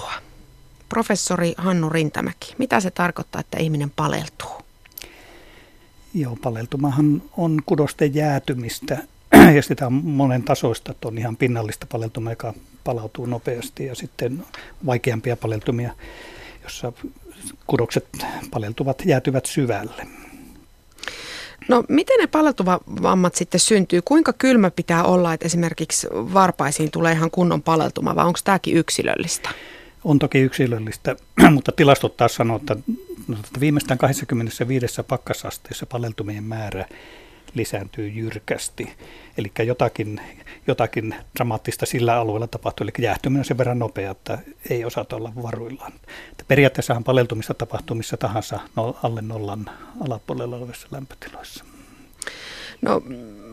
Professori 0.90 1.54
Hannu 1.58 1.90
Rintämäki, 1.90 2.56
mitä 2.58 2.80
se 2.80 2.92
tarkoittaa, 2.92 3.42
että 3.42 3.58
ihminen 3.58 3.92
paleltuu? 3.96 4.52
Joo, 6.14 6.38
paleltumahan 6.42 7.22
on 7.38 7.62
kudosten 7.66 8.16
jäätymistä 8.16 8.98
ja 9.56 9.62
sitä 9.62 9.88
on 9.88 9.94
monen 9.94 10.44
tasoista, 10.44 10.92
että 10.92 11.08
on 11.08 11.18
ihan 11.18 11.38
pinnallista 11.38 11.88
paleltumaa, 11.92 12.32
joka 12.32 12.54
palautuu 12.84 13.26
nopeasti 13.26 13.86
ja 13.86 13.96
sitten 13.96 14.46
vaikeampia 14.86 15.38
paleltumia, 15.38 15.94
jossa 16.64 16.94
kudokset 17.68 18.08
paleltuvat, 18.52 19.02
jäätyvät 19.06 19.46
syvälle. 19.46 20.08
No 21.68 21.84
miten 21.90 22.20
ne 22.20 22.28
paleltuvammat 22.28 23.36
sitten 23.36 23.60
syntyy? 23.60 24.02
Kuinka 24.02 24.34
kylmä 24.34 24.72
pitää 24.72 25.04
olla, 25.04 25.34
että 25.34 25.46
esimerkiksi 25.46 26.08
varpaisiin 26.12 26.92
tulee 26.92 27.14
ihan 27.14 27.32
kunnon 27.32 27.62
paleltuma 27.62 28.16
vai 28.16 28.26
onko 28.26 28.40
tämäkin 28.44 28.78
yksilöllistä? 28.78 29.50
On 30.06 30.20
toki 30.20 30.40
yksilöllistä, 30.40 31.16
mutta 31.52 31.72
tilastot 31.72 32.18
taas 32.18 32.36
sanoo, 32.36 32.58
että 32.58 32.78
viimeistään 33.60 33.98
25 33.98 35.04
pakkasasteessa 35.08 35.86
paleltumien 35.86 36.44
määrä 36.44 36.86
lisääntyy 37.54 38.08
jyrkästi. 38.08 38.94
Eli 39.38 39.52
jotakin, 39.64 40.22
jotakin 40.68 41.16
dramaattista 41.36 41.86
sillä 41.86 42.16
alueella 42.16 42.48
tapahtuu, 42.48 42.84
eli 42.84 43.06
jäähtyminen 43.06 43.40
on 43.40 43.46
sen 43.46 43.58
verran 43.58 43.80
nopea, 43.80 44.12
että 44.12 44.40
ei 44.70 44.86
osata 44.86 45.16
olla 45.16 45.32
varuillaan. 45.44 45.94
Periaatteessahan 46.48 47.04
paleltumista 47.04 47.54
tapahtuu 47.54 47.96
missä 47.96 48.18
tahansa 48.18 48.60
no, 48.76 49.00
alle 49.04 49.22
nollan 49.22 49.70
alapuolella 50.02 50.56
olevissa 50.56 50.88
lämpötiloissa. 50.92 51.75
No 52.82 53.02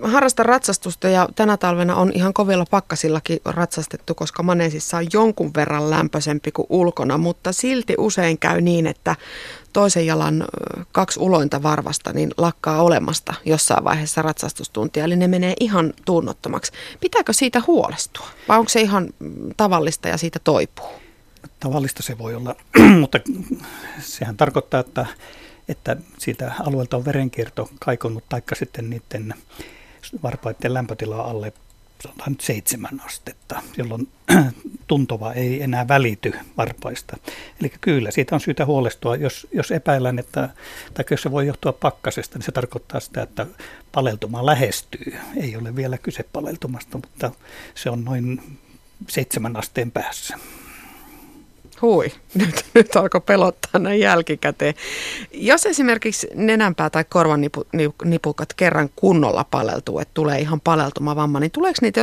harrastan 0.03 0.47
ratsastusta 0.47 1.09
ja 1.09 1.29
tänä 1.35 1.57
talvena 1.57 1.97
on 1.97 2.13
ihan 2.15 2.35
kovilla 2.35 2.65
pakkasillakin 2.71 3.41
ratsastettu, 3.45 4.15
koska 4.15 4.43
maneesissa 4.43 4.97
on 4.97 5.07
jonkun 5.13 5.51
verran 5.55 5.91
lämpöisempi 5.91 6.53
kuin 6.53 6.67
ulkona, 6.71 7.19
mutta 7.19 7.53
silti 7.53 7.95
usein 7.99 8.39
käy 8.39 8.61
niin, 8.61 8.87
että 8.87 9.17
toisen 9.73 10.07
jalan 10.07 10.45
kaksi 10.93 11.21
ulointa 11.21 11.63
varvasta 11.63 12.13
niin 12.13 12.31
lakkaa 12.37 12.83
olemasta 12.83 13.35
jossain 13.45 13.85
vaiheessa 13.85 14.23
ratsastustuntia, 14.23 15.05
eli 15.05 15.17
ne 15.17 15.29
menee 15.29 15.55
ihan 15.61 15.93
tunnottomaksi. 16.05 16.73
Pitääkö 17.01 17.33
siitä 17.33 17.63
huolestua 17.67 18.27
vai 18.49 18.59
onko 18.59 18.69
se 18.69 18.81
ihan 18.81 19.09
tavallista 19.57 20.09
ja 20.09 20.17
siitä 20.17 20.39
toipuu? 20.45 20.91
Tavallista 21.61 22.03
se 22.03 22.19
voi 22.19 22.35
olla, 22.35 22.55
mutta 23.01 23.19
sehän 24.01 24.37
tarkoittaa, 24.37 24.81
että 24.81 25.07
että 25.69 25.97
siitä 26.19 26.53
alueelta 26.61 26.97
on 26.97 27.05
verenkierto 27.05 27.71
kaikonnut, 27.81 28.25
taikka 28.29 28.55
sitten 28.55 28.91
niiden 28.91 29.35
varpaiden 30.23 30.75
lämpötila 30.75 31.23
alle 31.23 31.53
sanotaan 32.03 32.33
nyt 32.33 32.41
seitsemän 32.41 33.01
astetta, 33.01 33.63
jolloin 33.77 34.09
tuntova 34.87 35.33
ei 35.33 35.63
enää 35.63 35.89
välity 35.89 36.33
varpaista. 36.57 37.17
Eli 37.61 37.73
kyllä, 37.81 38.11
siitä 38.11 38.35
on 38.35 38.41
syytä 38.41 38.67
huolestua. 38.67 39.17
Jos, 39.17 39.47
jos 39.53 39.71
epäillään, 39.71 40.19
että, 40.19 40.49
tai 40.95 41.05
jos 41.11 41.23
se 41.23 41.31
voi 41.31 41.47
johtua 41.47 41.73
pakkasesta, 41.73 42.39
niin 42.39 42.47
se 42.47 42.53
tarkoittaa 42.53 43.01
sitä, 43.01 43.23
että 43.23 43.47
paleltuma 43.93 44.47
lähestyy. 44.47 45.19
Ei 45.37 45.57
ole 45.57 45.77
vielä 45.77 45.99
kyse 45.99 46.25
paleltumasta, 46.33 46.99
mutta 46.99 47.31
se 47.75 47.91
on 47.91 48.05
noin 48.05 48.59
seitsemän 49.09 49.57
asteen 49.57 49.91
päässä. 49.91 50.39
Hui, 51.83 52.13
nyt, 52.35 52.65
nyt 52.75 52.97
alkoi 52.97 53.21
pelottaa 53.21 53.81
näin 53.81 54.01
jälkikäteen. 54.01 54.75
Jos 55.33 55.67
esimerkiksi 55.67 56.29
nenänpää 56.35 56.91
tai 56.91 57.05
korvan 57.09 57.41
nipu, 57.41 57.67
nipukat 58.05 58.55
kerran 58.55 58.91
kunnolla 58.97 59.45
paleltuu, 59.45 59.99
että 59.99 60.15
tulee 60.15 60.41
ihan 60.41 60.61
paleltumavamma, 60.61 61.41
niin 61.41 61.51
tuleeko 61.51 61.79
niitä, 61.83 62.01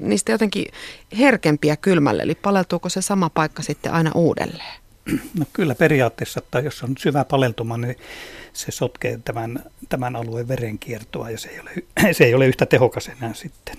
niistä 0.00 0.32
jotenkin 0.32 0.66
herkempiä 1.18 1.76
kylmälle? 1.76 2.22
Eli 2.22 2.34
paleltuuko 2.34 2.88
se 2.88 3.02
sama 3.02 3.30
paikka 3.30 3.62
sitten 3.62 3.92
aina 3.92 4.12
uudelleen? 4.14 4.80
No 5.38 5.44
kyllä 5.52 5.74
periaatteessa, 5.74 6.40
että 6.44 6.60
jos 6.60 6.82
on 6.82 6.94
syvä 6.98 7.24
paleltuma, 7.24 7.76
niin 7.76 7.96
se 8.52 8.72
sotkee 8.72 9.20
tämän, 9.24 9.64
tämän 9.88 10.16
alueen 10.16 10.48
verenkiertoa 10.48 11.30
ja 11.30 11.38
se 11.38 11.48
ei, 11.48 11.60
ole, 11.60 11.70
se 12.12 12.24
ei 12.24 12.34
ole 12.34 12.46
yhtä 12.46 12.66
tehokas 12.66 13.08
enää 13.08 13.34
sitten 13.34 13.76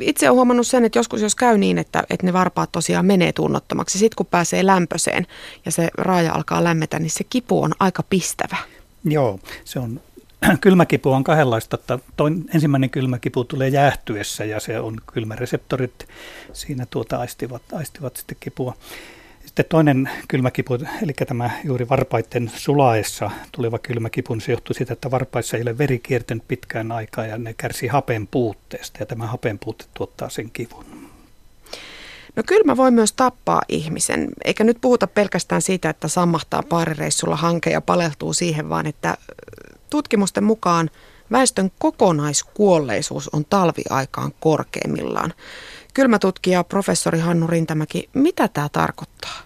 itse 0.00 0.28
olen 0.28 0.34
huomannut 0.34 0.66
sen, 0.66 0.84
että 0.84 0.98
joskus 0.98 1.22
jos 1.22 1.34
käy 1.34 1.58
niin, 1.58 1.78
että, 1.78 2.04
että 2.10 2.26
ne 2.26 2.32
varpaat 2.32 2.72
tosiaan 2.72 3.06
menee 3.06 3.32
tunnottomaksi, 3.32 3.98
sitten 3.98 4.16
kun 4.16 4.26
pääsee 4.26 4.66
lämpöseen 4.66 5.26
ja 5.64 5.70
se 5.70 5.88
raaja 5.98 6.34
alkaa 6.34 6.64
lämmetä, 6.64 6.98
niin 6.98 7.10
se 7.10 7.24
kipu 7.24 7.62
on 7.62 7.72
aika 7.80 8.02
pistävä. 8.10 8.56
Joo, 9.04 9.40
se 9.64 9.78
on 9.78 10.00
kylmäkipu 10.60 11.10
on 11.10 11.24
kahdenlaista. 11.24 11.76
Että 11.76 11.98
toin, 12.16 12.44
ensimmäinen 12.54 12.90
kylmäkipu 12.90 13.44
tulee 13.44 13.68
jäähtyessä 13.68 14.44
ja 14.44 14.60
se 14.60 14.80
on 14.80 14.96
kylmäreseptorit 15.12 16.08
siinä 16.52 16.86
tuota 16.90 17.16
aistivat, 17.16 17.62
aistivat 17.72 18.16
sitten 18.16 18.36
kipua. 18.40 18.74
Sitten 19.56 19.70
toinen 19.70 20.10
kylmäkipu, 20.28 20.74
eli 20.74 21.12
tämä 21.12 21.50
juuri 21.64 21.88
varpaiden 21.88 22.52
sulaessa 22.56 23.30
tuleva 23.52 23.78
kylmäkipu, 23.78 24.40
se 24.40 24.52
johtuu 24.52 24.74
siitä, 24.74 24.92
että 24.92 25.10
varpaissa 25.10 25.56
ei 25.56 25.62
ole 25.62 25.78
veri 25.78 25.98
kiertänyt 25.98 26.48
pitkään 26.48 26.92
aikaa 26.92 27.26
ja 27.26 27.38
ne 27.38 27.54
kärsii 27.54 27.88
hapen 27.88 28.26
puutteesta 28.26 28.98
ja 29.00 29.06
tämä 29.06 29.26
hapen 29.26 29.58
puute 29.58 29.84
tuottaa 29.94 30.28
sen 30.28 30.50
kivun. 30.50 30.84
No 32.36 32.42
kylmä 32.46 32.76
voi 32.76 32.90
myös 32.90 33.12
tappaa 33.12 33.62
ihmisen, 33.68 34.28
eikä 34.44 34.64
nyt 34.64 34.78
puhuta 34.80 35.06
pelkästään 35.06 35.62
siitä, 35.62 35.90
että 35.90 36.08
sammahtaa 36.08 36.62
paarireissulla 36.62 37.36
hanke 37.36 37.70
ja 37.70 37.80
paleltuu 37.80 38.32
siihen, 38.32 38.68
vaan 38.68 38.86
että 38.86 39.16
tutkimusten 39.90 40.44
mukaan 40.44 40.90
väestön 41.32 41.70
kokonaiskuolleisuus 41.78 43.28
on 43.28 43.44
talviaikaan 43.44 44.32
korkeimmillaan. 44.40 45.32
Kylmätutkija 45.94 46.64
professori 46.64 47.18
Hannu 47.18 47.46
Rintämäki, 47.46 48.08
mitä 48.14 48.48
tämä 48.48 48.68
tarkoittaa? 48.72 49.45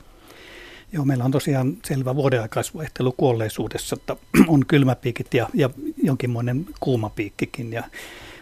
Joo, 0.93 1.05
meillä 1.05 1.25
on 1.25 1.31
tosiaan 1.31 1.77
selvä 1.85 2.17
vuodenaikaisvaihtelu 2.17 3.13
kuolleisuudessa, 3.13 3.97
että 3.97 4.17
on 4.49 4.67
kylmäpiikit 4.67 5.35
ja, 5.35 5.49
ja 5.55 5.71
jonkinmoinen 6.03 6.67
kuumapiikkikin. 6.81 7.73
Ja 7.73 7.83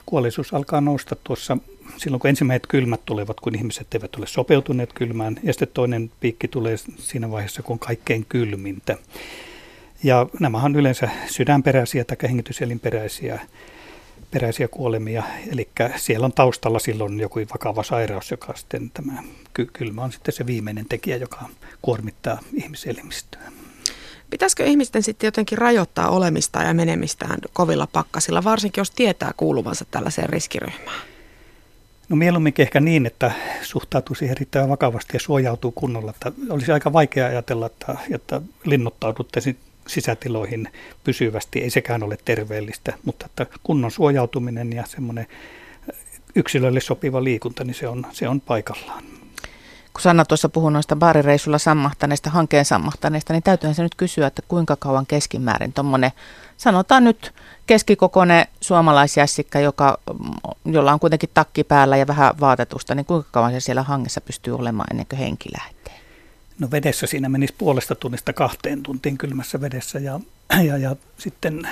kuolleisuus 0.06 0.54
alkaa 0.54 0.80
nousta 0.80 1.16
tuossa 1.24 1.56
silloin, 1.96 2.20
kun 2.20 2.28
ensimmäiset 2.28 2.66
kylmät 2.66 3.00
tulevat, 3.04 3.40
kun 3.40 3.54
ihmiset 3.54 3.94
eivät 3.94 4.16
ole 4.16 4.26
sopeutuneet 4.26 4.92
kylmään. 4.92 5.36
Ja 5.42 5.52
sitten 5.52 5.68
toinen 5.74 6.10
piikki 6.20 6.48
tulee 6.48 6.76
siinä 6.96 7.30
vaiheessa, 7.30 7.62
kun 7.62 7.74
on 7.74 7.78
kaikkein 7.78 8.26
kylmintä. 8.28 8.96
Ja 10.02 10.26
nämä 10.40 10.62
on 10.62 10.76
yleensä 10.76 11.08
sydänperäisiä 11.26 12.04
tai 12.04 12.16
hengityselinperäisiä 12.22 13.40
peräisiä 14.30 14.68
kuolemia, 14.68 15.22
eli 15.52 15.68
siellä 15.96 16.24
on 16.24 16.32
taustalla 16.32 16.78
silloin 16.78 17.20
joku 17.20 17.40
vakava 17.52 17.82
sairaus, 17.82 18.30
joka 18.30 18.54
sitten 18.56 18.90
tämä 18.94 19.22
kylmä 19.72 20.02
on 20.02 20.12
sitten 20.12 20.34
se 20.34 20.46
viimeinen 20.46 20.86
tekijä, 20.88 21.16
joka 21.16 21.48
kuormittaa 21.82 22.38
ihmiselimistöä. 22.54 23.52
Pitäisikö 24.30 24.64
ihmisten 24.64 25.02
sitten 25.02 25.26
jotenkin 25.26 25.58
rajoittaa 25.58 26.08
olemista 26.08 26.62
ja 26.62 26.74
menemistään 26.74 27.38
kovilla 27.52 27.88
pakkasilla, 27.92 28.44
varsinkin 28.44 28.80
jos 28.80 28.90
tietää 28.90 29.32
kuuluvansa 29.36 29.84
tällaiseen 29.90 30.28
riskiryhmään? 30.28 31.00
No 32.08 32.16
mieluumminkin 32.16 32.62
ehkä 32.62 32.80
niin, 32.80 33.06
että 33.06 33.32
suhtautuu 33.62 34.14
siihen 34.14 34.36
erittäin 34.36 34.68
vakavasti 34.68 35.16
ja 35.16 35.20
suojautuu 35.20 35.72
kunnolla. 35.72 36.10
Että 36.10 36.32
olisi 36.50 36.72
aika 36.72 36.92
vaikea 36.92 37.26
ajatella, 37.26 37.66
että, 37.66 37.96
että 38.14 38.40
linnoittaudutte 38.64 39.40
sisätiloihin 39.88 40.68
pysyvästi. 41.04 41.62
Ei 41.62 41.70
sekään 41.70 42.02
ole 42.02 42.18
terveellistä, 42.24 42.92
mutta 43.04 43.26
että 43.26 43.46
kunnon 43.62 43.90
suojautuminen 43.90 44.72
ja 44.72 44.84
semmoinen 44.86 45.26
yksilölle 46.34 46.80
sopiva 46.80 47.24
liikunta, 47.24 47.64
niin 47.64 47.74
se 47.74 47.88
on, 47.88 48.06
se 48.12 48.28
on 48.28 48.40
paikallaan 48.40 49.04
kun 49.98 50.02
Sanna 50.02 50.24
tuossa 50.24 50.48
puhui 50.48 50.72
noista 50.72 50.96
baarireisulla 50.96 51.58
sammahtaneista, 51.58 52.30
hankkeen 52.30 52.64
sammahtaneista, 52.64 53.32
niin 53.32 53.42
täytyyhän 53.42 53.74
se 53.74 53.82
nyt 53.82 53.94
kysyä, 53.94 54.26
että 54.26 54.42
kuinka 54.48 54.76
kauan 54.76 55.06
keskimäärin 55.06 55.72
tuommoinen, 55.72 56.10
sanotaan 56.56 57.04
nyt 57.04 57.34
keskikokoinen 57.66 58.46
suomalaisjässikkä, 58.60 59.60
joka, 59.60 59.98
jolla 60.64 60.92
on 60.92 61.00
kuitenkin 61.00 61.30
takki 61.34 61.64
päällä 61.64 61.96
ja 61.96 62.06
vähän 62.06 62.40
vaatetusta, 62.40 62.94
niin 62.94 63.06
kuinka 63.06 63.28
kauan 63.32 63.52
se 63.52 63.60
siellä 63.60 63.82
hangessa 63.82 64.20
pystyy 64.20 64.54
olemaan 64.54 64.86
ennen 64.90 65.06
kuin 65.06 65.18
henki 65.18 65.48
lähtee? 65.58 65.77
No 66.58 66.70
vedessä 66.70 67.06
siinä 67.06 67.28
menisi 67.28 67.54
puolesta 67.58 67.94
tunnista 67.94 68.32
kahteen 68.32 68.82
tuntiin 68.82 69.18
kylmässä 69.18 69.60
vedessä 69.60 69.98
ja, 69.98 70.20
ja, 70.68 70.78
ja 70.78 70.96
sitten 71.18 71.68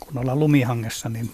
kun 0.00 0.18
ollaan 0.18 0.40
lumihangessa, 0.40 1.08
niin 1.08 1.30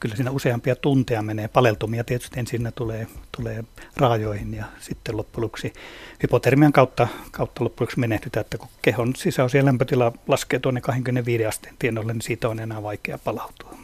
kyllä 0.00 0.16
siinä 0.16 0.30
useampia 0.30 0.76
tunteja 0.76 1.22
menee. 1.22 1.48
Paleltumia 1.48 2.04
tietysti 2.04 2.40
ensin 2.40 2.72
tulee, 2.74 3.06
tulee 3.36 3.64
raajoihin 3.96 4.54
ja 4.54 4.64
sitten 4.80 5.16
loppujen 5.16 5.50
hypotermian 6.22 6.72
kautta, 6.72 7.08
kautta 7.30 7.64
loppujen 7.64 7.90
menehdytään, 7.96 8.40
että 8.40 8.58
kun 8.58 8.68
kehon 8.82 9.16
sisäos- 9.16 9.54
ja 9.54 9.64
lämpötila 9.64 10.12
laskee 10.28 10.58
tuonne 10.58 10.80
25 10.80 11.46
asteen 11.46 11.74
tienolle, 11.78 12.12
niin 12.12 12.22
siitä 12.22 12.48
on 12.48 12.60
enää 12.60 12.82
vaikea 12.82 13.18
palautua. 13.18 13.78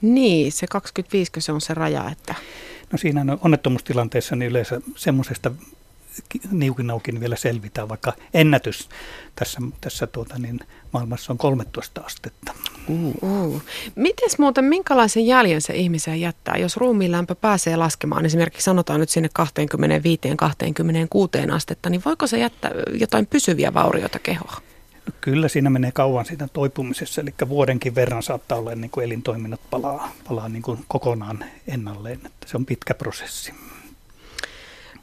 Niin, 0.00 0.52
se 0.52 0.66
25 0.66 1.32
se 1.38 1.52
on 1.52 1.60
se 1.60 1.74
raja, 1.74 2.10
että... 2.10 2.34
No 2.92 2.98
siinä 2.98 3.38
onnettomuustilanteessa 3.40 4.36
niin 4.36 4.50
yleensä 4.50 4.80
semmoisesta 4.96 5.50
niukin 6.50 6.90
aukin 6.90 7.20
vielä 7.20 7.36
selvitään, 7.36 7.88
vaikka 7.88 8.12
ennätys 8.34 8.88
tässä, 9.36 9.60
tässä 9.80 10.06
tuota, 10.06 10.38
niin 10.38 10.60
maailmassa 10.92 11.32
on 11.32 11.38
13 11.38 12.00
astetta. 12.00 12.52
Uh. 12.88 13.14
Uh. 13.22 13.62
Mites 13.94 14.38
muuten, 14.38 14.64
minkälaisen 14.64 15.26
jäljen 15.26 15.60
se 15.60 15.74
ihmisen 15.74 16.20
jättää, 16.20 16.56
jos 16.56 16.76
ruumiin 16.76 17.12
lämpö 17.12 17.34
pääsee 17.34 17.76
laskemaan, 17.76 18.26
esimerkiksi 18.26 18.64
sanotaan 18.64 19.00
nyt 19.00 19.10
sinne 19.10 19.28
25-26 21.50 21.52
astetta, 21.54 21.90
niin 21.90 22.02
voiko 22.04 22.26
se 22.26 22.38
jättää 22.38 22.70
jotain 22.92 23.26
pysyviä 23.26 23.74
vaurioita 23.74 24.18
kehoa? 24.18 24.56
Kyllä 25.20 25.48
siinä 25.48 25.70
menee 25.70 25.92
kauan 25.92 26.24
siinä 26.24 26.48
toipumisessa, 26.52 27.20
eli 27.20 27.34
vuodenkin 27.48 27.94
verran 27.94 28.22
saattaa 28.22 28.58
olla 28.58 28.74
niin 28.74 28.90
kuin 28.90 29.04
elintoiminnot 29.04 29.60
palaa, 29.70 30.12
palaa 30.28 30.48
niin 30.48 30.62
kuin 30.62 30.84
kokonaan 30.88 31.44
ennalleen. 31.68 32.20
Että 32.26 32.46
se 32.46 32.56
on 32.56 32.66
pitkä 32.66 32.94
prosessi. 32.94 33.52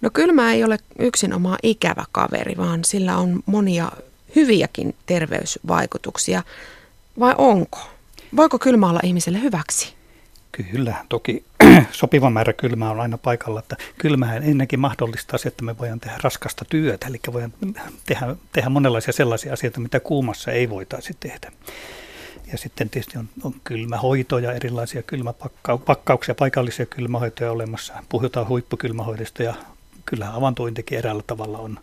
No 0.02 0.10
kylmä 0.14 0.54
ei 0.54 0.64
ole 0.64 0.78
yksinomaan 1.00 1.58
ikävä 1.64 2.04
kaveri, 2.12 2.58
vaan 2.58 2.84
sillä 2.84 3.18
on 3.18 3.44
monia 3.46 3.92
hyviäkin 4.36 4.96
terveysvaikutuksia. 5.06 6.44
Vai 7.20 7.36
onko? 7.38 7.80
Voiko 8.36 8.60
kylmä 8.60 8.90
olla 8.90 9.00
ihmiselle 9.04 9.42
hyväksi? 9.42 9.94
Kyllä, 10.52 10.96
toki 11.10 11.44
sopiva 11.92 12.30
määrä 12.30 12.54
kylmää 12.54 12.92
on 12.92 13.00
aina 13.00 13.18
paikalla, 13.18 13.60
että 13.60 13.76
kylmähän 13.98 14.44
ennenkin 14.44 14.80
mahdollistaa 14.80 15.38
se, 15.38 15.48
että 15.48 15.64
me 15.64 15.78
voidaan 15.78 16.00
tehdä 16.00 16.18
raskasta 16.24 16.66
työtä, 16.70 17.08
eli 17.08 17.20
voidaan 17.34 17.54
tehdä, 18.06 18.36
tehdä 18.52 18.70
monenlaisia 18.70 19.14
sellaisia 19.14 19.54
asioita, 19.54 19.80
mitä 19.80 20.00
kuumassa 20.00 20.52
ei 20.52 20.70
voitaisi 20.70 21.18
tehdä. 21.20 21.52
Ja 22.52 22.58
sitten 22.58 22.90
tietysti 22.90 23.18
on, 23.18 23.30
on 23.44 23.54
kylmähoitoja, 23.64 24.54
erilaisia 24.54 25.04
kylmäpakkauksia, 25.04 26.36
paikallisia 26.36 26.86
kylmähoitoja 26.86 27.52
olemassa. 27.52 27.94
Puhutaan 28.10 28.48
huippukylmähoidosta 28.48 29.44
ja 29.44 29.54
kyllähän 30.10 30.36
avantointikin 30.36 30.98
eräällä 30.98 31.24
tavalla 31.28 31.58
on 31.58 31.80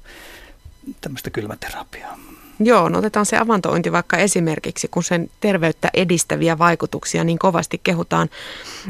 tämmöistä 1.01 1.31
kylmäterapiaa. 1.31 2.19
Joo, 2.61 2.89
no 2.89 2.99
otetaan 2.99 3.27
se 3.27 3.37
avantointi 3.37 3.93
vaikka 3.93 4.17
esimerkiksi, 4.17 4.89
kun 4.89 5.03
sen 5.03 5.31
terveyttä 5.41 5.91
edistäviä 5.95 6.59
vaikutuksia 6.59 7.25
niin 7.25 7.39
kovasti 7.39 7.81
kehutaan. 7.83 8.31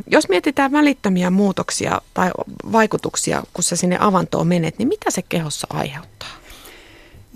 Jos 0.06 0.28
mietitään 0.28 0.72
välittömiä 0.72 1.30
muutoksia 1.30 2.00
tai 2.14 2.30
vaikutuksia, 2.72 3.42
kun 3.52 3.64
sä 3.64 3.76
sinne 3.76 3.98
avantoon 4.00 4.46
menet, 4.46 4.78
niin 4.78 4.88
mitä 4.88 5.10
se 5.10 5.22
kehossa 5.22 5.66
aiheuttaa? 5.70 6.28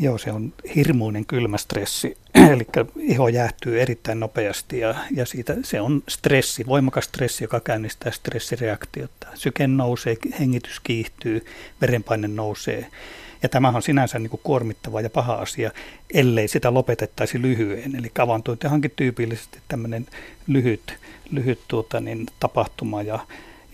Joo, 0.02 0.18
se 0.18 0.32
on 0.32 0.52
hirmuinen 0.76 1.26
kylmä 1.26 1.58
stressi, 1.58 2.16
eli 2.52 2.66
iho 2.96 3.28
jäähtyy 3.28 3.80
erittäin 3.80 4.20
nopeasti 4.20 4.78
ja, 4.78 4.94
ja 5.14 5.26
siitä 5.26 5.56
se 5.62 5.80
on 5.80 6.02
stressi, 6.08 6.66
voimakas 6.66 7.04
stressi, 7.04 7.44
joka 7.44 7.60
käynnistää 7.60 8.12
stressireaktiota. 8.12 9.26
Syke 9.34 9.66
nousee, 9.66 10.16
hengitys 10.40 10.80
kiihtyy, 10.80 11.44
verenpaine 11.80 12.28
nousee. 12.28 12.86
Ja 13.42 13.48
tämähän 13.48 13.76
on 13.76 13.82
sinänsä 13.82 14.18
niin 14.18 14.30
kuin 14.30 14.40
kuormittava 14.44 15.00
ja 15.00 15.10
paha 15.10 15.34
asia, 15.34 15.70
ellei 16.14 16.48
sitä 16.48 16.74
lopetettaisi 16.74 17.42
lyhyen. 17.42 17.96
Eli 17.96 18.10
avantointi 18.18 18.66
onkin 18.66 18.92
tyypillisesti 18.96 19.58
tämmöinen 19.68 20.06
lyhyt, 20.46 20.94
lyhyt 21.30 21.60
tuota, 21.68 22.00
niin, 22.00 22.26
tapahtuma 22.40 23.02
ja 23.02 23.18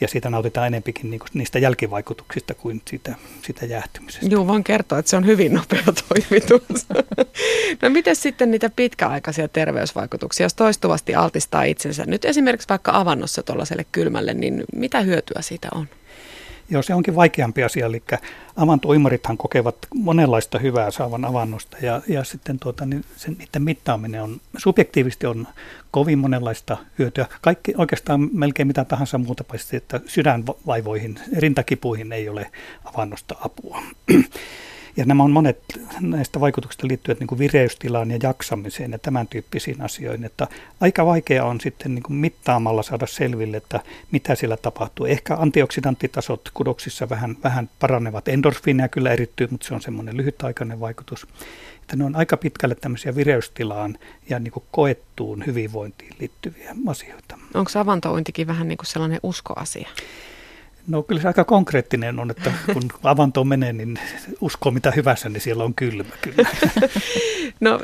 ja 0.00 0.08
siitä 0.08 0.30
nautitaan 0.30 0.66
enempikin 0.66 1.10
niin 1.10 1.20
niistä 1.34 1.58
jälkivaikutuksista 1.58 2.54
kuin 2.54 2.82
sitä, 2.90 3.14
sitä 3.42 3.66
jäähtymisestä. 3.66 4.26
Joo, 4.26 4.46
vaan 4.46 4.64
kertoa, 4.64 4.98
että 4.98 5.10
se 5.10 5.16
on 5.16 5.26
hyvin 5.26 5.54
nopea 5.54 5.82
toimitus. 6.08 6.86
no 7.82 7.90
miten 7.90 8.16
sitten 8.16 8.50
niitä 8.50 8.70
pitkäaikaisia 8.76 9.48
terveysvaikutuksia, 9.48 10.44
jos 10.44 10.54
toistuvasti 10.54 11.14
altistaa 11.14 11.62
itsensä? 11.62 12.04
Nyt 12.06 12.24
esimerkiksi 12.24 12.68
vaikka 12.68 12.92
avannossa 12.94 13.42
tuollaiselle 13.42 13.86
kylmälle, 13.92 14.34
niin 14.34 14.64
mitä 14.74 15.00
hyötyä 15.00 15.42
siitä 15.42 15.68
on? 15.74 15.88
Joo, 16.70 16.82
se 16.82 16.94
onkin 16.94 17.16
vaikeampi 17.16 17.64
asia, 17.64 17.86
eli 17.86 18.02
avantoimarithan 18.56 19.36
kokevat 19.36 19.76
monenlaista 19.94 20.58
hyvää 20.58 20.90
saavan 20.90 21.24
avannosta 21.24 21.76
ja, 21.82 22.02
ja 22.08 22.24
sitten 22.24 22.58
tuota, 22.58 22.86
niin 22.86 23.04
sen, 23.16 23.36
niiden 23.38 23.62
mittaaminen 23.62 24.22
on, 24.22 24.40
subjektiivisesti 24.56 25.26
on 25.26 25.48
kovin 25.90 26.18
monenlaista 26.18 26.76
hyötyä. 26.98 27.26
Kaikki 27.40 27.74
oikeastaan 27.78 28.28
melkein 28.32 28.66
mitä 28.66 28.84
tahansa 28.84 29.18
muuta 29.18 29.44
paitsi, 29.44 29.76
että 29.76 30.00
sydänvaivoihin, 30.06 31.18
rintakipuihin 31.36 32.12
ei 32.12 32.28
ole 32.28 32.50
avannosta 32.84 33.36
apua. 33.40 33.82
Ja 34.96 35.04
nämä 35.04 35.22
on 35.22 35.30
monet 35.30 35.62
näistä 36.00 36.40
vaikutuksista 36.40 36.88
liittyvät 36.88 37.20
niin 37.20 37.26
kuin 37.26 37.38
vireystilaan 37.38 38.10
ja 38.10 38.18
jaksamiseen 38.22 38.92
ja 38.92 38.98
tämän 38.98 39.28
tyyppisiin 39.28 39.82
asioihin. 39.82 40.24
Että 40.24 40.48
aika 40.80 41.06
vaikea 41.06 41.44
on 41.44 41.60
sitten 41.60 41.94
niin 41.94 42.02
kuin 42.02 42.16
mittaamalla 42.16 42.82
saada 42.82 43.06
selville, 43.06 43.56
että 43.56 43.80
mitä 44.10 44.34
siellä 44.34 44.56
tapahtuu. 44.56 45.06
Ehkä 45.06 45.36
antioksidanttitasot 45.36 46.50
kudoksissa 46.54 47.08
vähän, 47.08 47.36
vähän 47.44 47.70
paranevat. 47.78 48.28
Endorfiineja 48.28 48.88
kyllä 48.88 49.12
erittyy, 49.12 49.48
mutta 49.50 49.66
se 49.66 49.74
on 49.74 49.80
semmoinen 49.80 50.16
lyhytaikainen 50.16 50.80
vaikutus. 50.80 51.26
Että 51.82 51.96
ne 51.96 52.04
on 52.04 52.16
aika 52.16 52.36
pitkälle 52.36 52.74
tämmöisiä 52.74 53.14
vireystilaan 53.14 53.98
ja 54.28 54.38
niin 54.38 54.52
kuin 54.52 54.64
koettuun 54.70 55.46
hyvinvointiin 55.46 56.12
liittyviä 56.20 56.74
asioita. 56.86 57.38
Onko 57.54 57.70
avantointikin 57.74 58.46
vähän 58.46 58.68
niin 58.68 58.78
kuin 58.78 58.86
sellainen 58.86 59.20
uskoasia? 59.22 59.88
No 60.88 61.02
kyllä 61.02 61.22
se 61.22 61.28
aika 61.28 61.44
konkreettinen 61.44 62.18
on, 62.18 62.30
että 62.30 62.52
kun 62.72 62.82
avantoon 63.02 63.48
menee, 63.48 63.72
niin 63.72 63.98
uskoo 64.40 64.72
mitä 64.72 64.90
hyvässä, 64.96 65.28
niin 65.28 65.40
siellä 65.40 65.64
on 65.64 65.74
kylmä 65.74 66.14
kyllä. 66.22 66.48
No 67.60 67.80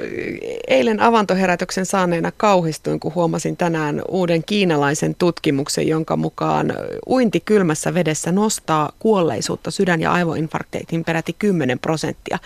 eilen 0.68 1.00
avantoherätyksen 1.00 1.86
saaneena 1.86 2.32
kauhistuin, 2.36 3.00
kun 3.00 3.14
huomasin 3.14 3.56
tänään 3.56 4.02
uuden 4.08 4.44
kiinalaisen 4.44 5.14
tutkimuksen, 5.14 5.88
jonka 5.88 6.16
mukaan 6.16 6.74
uinti 7.06 7.40
kylmässä 7.40 7.94
vedessä 7.94 8.32
nostaa 8.32 8.92
kuolleisuutta 8.98 9.70
sydän- 9.70 10.00
ja 10.00 10.12
aivoinfarkteihin 10.12 11.04
peräti 11.04 11.36
10 11.38 11.78
prosenttia. 11.78 12.38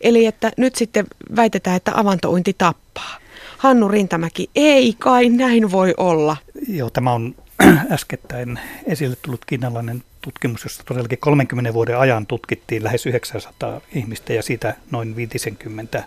Eli 0.00 0.26
että 0.26 0.52
nyt 0.56 0.74
sitten 0.74 1.06
väitetään, 1.36 1.76
että 1.76 1.92
avantouinti 1.94 2.54
tappaa. 2.58 3.18
Hannu 3.58 3.88
Rintamäki, 3.88 4.50
ei 4.56 4.94
kai 4.98 5.28
näin 5.28 5.70
voi 5.70 5.94
olla. 5.96 6.36
Joo, 6.68 6.90
tämä 6.90 7.12
on 7.12 7.34
äskettäin 7.90 8.60
esille 8.86 9.16
tullut 9.22 9.44
kiinalainen 9.44 10.02
tutkimus, 10.20 10.64
jossa 10.64 10.82
todellakin 10.86 11.18
30 11.18 11.74
vuoden 11.74 11.98
ajan 11.98 12.26
tutkittiin 12.26 12.84
lähes 12.84 13.06
900 13.06 13.80
ihmistä 13.94 14.32
ja 14.32 14.42
siitä 14.42 14.74
noin 14.90 15.16
50 15.16 16.04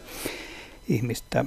ihmistä 0.90 1.46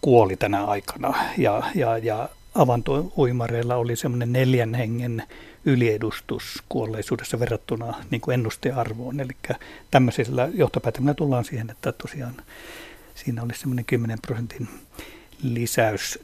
kuoli 0.00 0.36
tänä 0.36 0.64
aikana. 0.64 1.14
Ja, 1.38 1.62
ja, 1.74 1.98
ja 1.98 2.28
avantouimareilla 2.54 3.76
oli 3.76 3.96
semmoinen 3.96 4.32
neljän 4.32 4.74
hengen 4.74 5.22
yliedustus 5.64 6.62
kuolleisuudessa 6.68 7.40
verrattuna 7.40 7.94
niin 8.10 8.20
kuin 8.20 8.34
ennustearvoon. 8.34 9.20
Eli 9.20 9.32
tämmöisillä 9.90 10.48
johtopäätelmillä 10.54 11.14
tullaan 11.14 11.44
siihen, 11.44 11.70
että 11.70 11.92
tosiaan 11.92 12.34
siinä 13.14 13.42
olisi 13.42 13.60
semmoinen 13.60 13.84
10 13.84 14.18
prosentin 14.26 14.68
lisäys. 15.42 16.18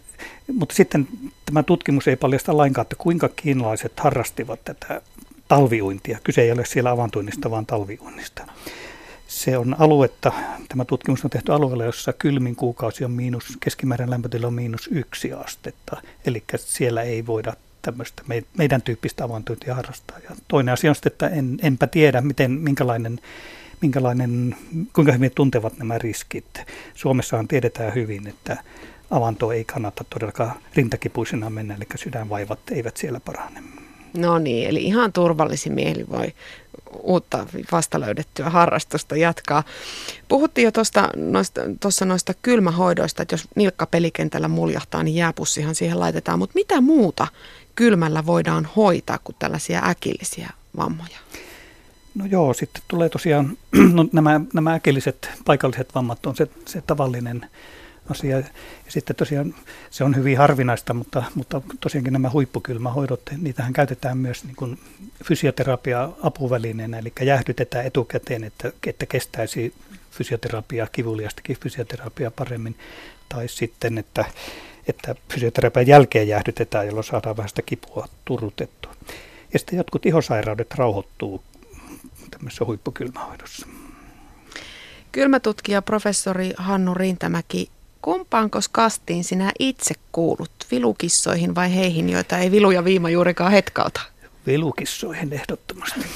Mutta 0.53 0.75
sitten 0.75 1.09
tämä 1.47 1.63
tutkimus 1.63 2.09
ei 2.09 2.17
paljasta 2.17 2.57
lainkaan, 2.57 2.83
että 2.83 2.97
kuinka 2.97 3.29
kiinalaiset 3.29 4.01
harrastivat 4.01 4.61
tätä 4.65 5.03
talviuintia. 5.49 6.19
Kyse 6.25 6.43
ei 6.43 6.53
ole 6.53 6.65
siellä 6.65 6.91
avantuinnista, 6.91 7.51
vaan 7.51 7.67
talviuinnista. 7.67 8.47
Se 9.29 9.59
on 9.59 9.77
aluetta, 9.79 10.33
tämä 10.69 10.85
tutkimus 10.85 11.25
on 11.25 11.31
tehty 11.31 11.53
alueella, 11.53 11.85
jossa 11.85 12.13
kylmin 12.13 12.57
kuukausi 12.57 13.05
on 13.05 13.11
miinus, 13.11 13.57
keskimääräinen 13.61 14.11
lämpötila 14.11 14.47
on 14.47 14.55
miinus 14.55 14.89
yksi 14.93 15.33
astetta. 15.33 16.03
Eli 16.25 16.45
siellä 16.57 17.03
ei 17.03 17.27
voida 17.27 17.53
tämmöistä 17.83 18.23
meidän 18.59 18.83
tyyppistä 18.83 19.25
avantointia 19.25 19.75
harrastaa. 19.75 20.19
Ja 20.19 20.37
toinen 20.49 20.73
asia 20.73 20.91
on 20.91 20.95
sitten, 20.95 21.13
että 21.13 21.29
en, 21.29 21.59
enpä 21.63 21.87
tiedä, 21.87 22.21
miten, 22.21 22.51
minkälainen, 22.51 23.21
minkälainen, 23.81 24.57
kuinka 24.93 25.13
hyvin 25.13 25.33
tuntevat 25.35 25.79
nämä 25.79 25.99
riskit. 25.99 26.61
Suomessahan 26.95 27.49
tiedetään 27.49 27.95
hyvin, 27.95 28.27
että 28.27 28.57
avanto 29.11 29.53
ei 29.53 29.65
kannata 29.65 30.05
todellakaan 30.11 30.55
rintakipuisena 30.75 31.51
mennä, 31.51 31.75
eli 31.75 31.85
sydänvaivat 31.95 32.59
eivät 32.71 32.97
siellä 32.97 33.21
parane. 33.21 33.63
No 34.17 34.39
niin, 34.39 34.69
eli 34.69 34.85
ihan 34.85 35.13
turvallisin 35.13 35.73
mieli 35.73 36.07
voi 36.11 36.33
uutta 37.03 37.47
vasta 37.73 38.01
löydettyä 38.01 38.51
harrastusta 38.51 39.17
jatkaa. 39.17 39.63
Puhuttiin 40.29 40.65
jo 40.65 40.73
tuosta 40.73 41.09
noista, 41.17 41.61
noista 42.05 42.35
kylmähoidoista, 42.43 43.23
että 43.23 43.35
jos 43.35 43.49
nilkka 43.57 43.87
pelikentällä 43.87 44.49
muljahtaa, 44.49 45.03
niin 45.03 45.17
jääpussihan 45.17 45.75
siihen 45.75 46.01
laitetaan. 46.01 46.39
Mutta 46.39 46.55
mitä 46.55 46.81
muuta 46.81 47.27
kylmällä 47.75 48.27
voidaan 48.27 48.69
hoitaa 48.77 49.19
kuin 49.25 49.37
tällaisia 49.39 49.83
äkillisiä 49.89 50.51
vammoja? 50.77 51.19
No 52.15 52.27
joo, 52.27 52.55
sitten 52.55 52.83
tulee 52.89 53.09
tosiaan, 53.09 53.59
no 53.93 54.07
nämä, 54.13 54.41
nämä 54.55 54.75
äkilliset 54.75 55.31
paikalliset 55.45 55.95
vammat 55.95 56.27
on 56.27 56.37
se, 56.37 56.49
se 56.67 56.81
tavallinen 56.81 57.47
asia. 58.11 58.39
Ja 58.39 58.45
sitten 58.89 59.17
tosiaan 59.17 59.55
se 59.91 60.05
on 60.05 60.17
hyvin 60.17 60.39
harvinaista, 60.39 60.95
mutta, 60.95 61.23
mutta 61.35 61.61
tosiaankin 61.81 62.13
nämä 62.13 62.31
huippukylmähoidot, 62.31 63.23
niitähän 63.37 63.73
käytetään 63.73 64.19
myös 64.19 64.45
niin 64.45 64.57
kuin 64.57 64.79
fysioterapia-apuvälineenä, 65.25 66.99
eli 66.99 67.13
jäähdytetään 67.23 67.87
etukäteen, 67.87 68.45
että, 68.45 68.73
että 68.87 69.07
kestäisi 69.07 69.75
fysioterapia, 70.11 70.87
kivuliastakin 70.93 71.57
fysioterapia 71.61 72.31
paremmin, 72.31 72.77
tai 73.29 73.49
sitten, 73.49 73.99
että, 73.99 74.25
että 74.89 75.15
fysioterapian 75.33 75.87
jälkeen 75.87 76.29
jäähdytetään, 76.29 76.87
jolloin 76.87 77.05
saadaan 77.05 77.37
vähän 77.37 77.49
sitä 77.49 77.63
kipua 77.63 78.09
turrutettua. 78.25 78.95
Ja 79.53 79.59
sitten 79.59 79.77
jotkut 79.77 80.07
ihosairaudet 80.07 80.75
rauhoittuu 80.75 81.43
tämmöisessä 82.31 82.65
huippukylmähoidossa. 82.65 83.67
Kylmätutkija 85.13 85.83
professori 85.83 86.53
Hannu 86.57 86.95
Rintämäki 86.95 87.71
Kumpaanko 88.03 88.59
kastiin 88.73 89.25
sinä 89.25 89.53
itse 89.59 89.95
kuulut, 90.13 90.53
vilukissoihin 90.71 91.55
vai 91.55 91.75
heihin, 91.75 92.11
joita 92.11 92.39
ei 92.39 92.51
vilu 92.51 92.71
ja 92.71 92.85
viima 92.85 93.11
juurikaan 93.11 93.53
hetkauta? 93.53 94.01
Vilukissoihin 94.47 95.33
ehdottomasti. 95.33 96.01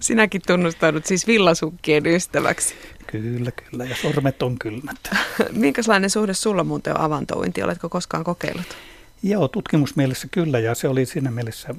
Sinäkin 0.00 0.42
tunnustaudut 0.46 1.06
siis 1.06 1.26
villasukkien 1.26 2.06
ystäväksi. 2.06 2.74
Kyllä, 3.06 3.50
kyllä. 3.50 3.84
Ja 3.84 3.96
sormet 3.96 4.42
on 4.42 4.58
kylmät. 4.58 5.10
Minkälainen 5.52 6.10
suhde 6.10 6.34
sulla 6.34 6.64
muuten 6.64 6.94
on 6.94 7.00
avantouinti? 7.00 7.62
Oletko 7.62 7.88
koskaan 7.88 8.24
kokeillut? 8.24 8.66
Joo, 9.22 9.48
tutkimusmielessä 9.48 10.28
kyllä. 10.30 10.58
Ja 10.58 10.74
se 10.74 10.88
oli 10.88 11.06
siinä 11.06 11.30
mielessä 11.30 11.74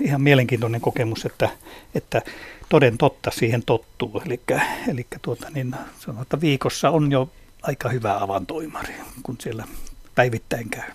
ihan 0.00 0.22
mielenkiintoinen 0.22 0.80
kokemus, 0.80 1.24
että, 1.24 1.48
että 1.94 2.22
toden 2.70 2.98
totta 2.98 3.30
siihen 3.30 3.62
tottuu. 3.66 4.22
Eli, 4.26 4.40
eli 4.88 5.06
tuota, 5.22 5.50
niin 5.50 5.76
sanotaan, 5.98 6.22
että 6.22 6.40
viikossa 6.40 6.90
on 6.90 7.12
jo 7.12 7.30
aika 7.62 7.88
hyvä 7.88 8.18
avantoimari, 8.20 8.94
kun 9.22 9.36
siellä 9.40 9.64
päivittäin 10.14 10.70
käy. 10.70 10.90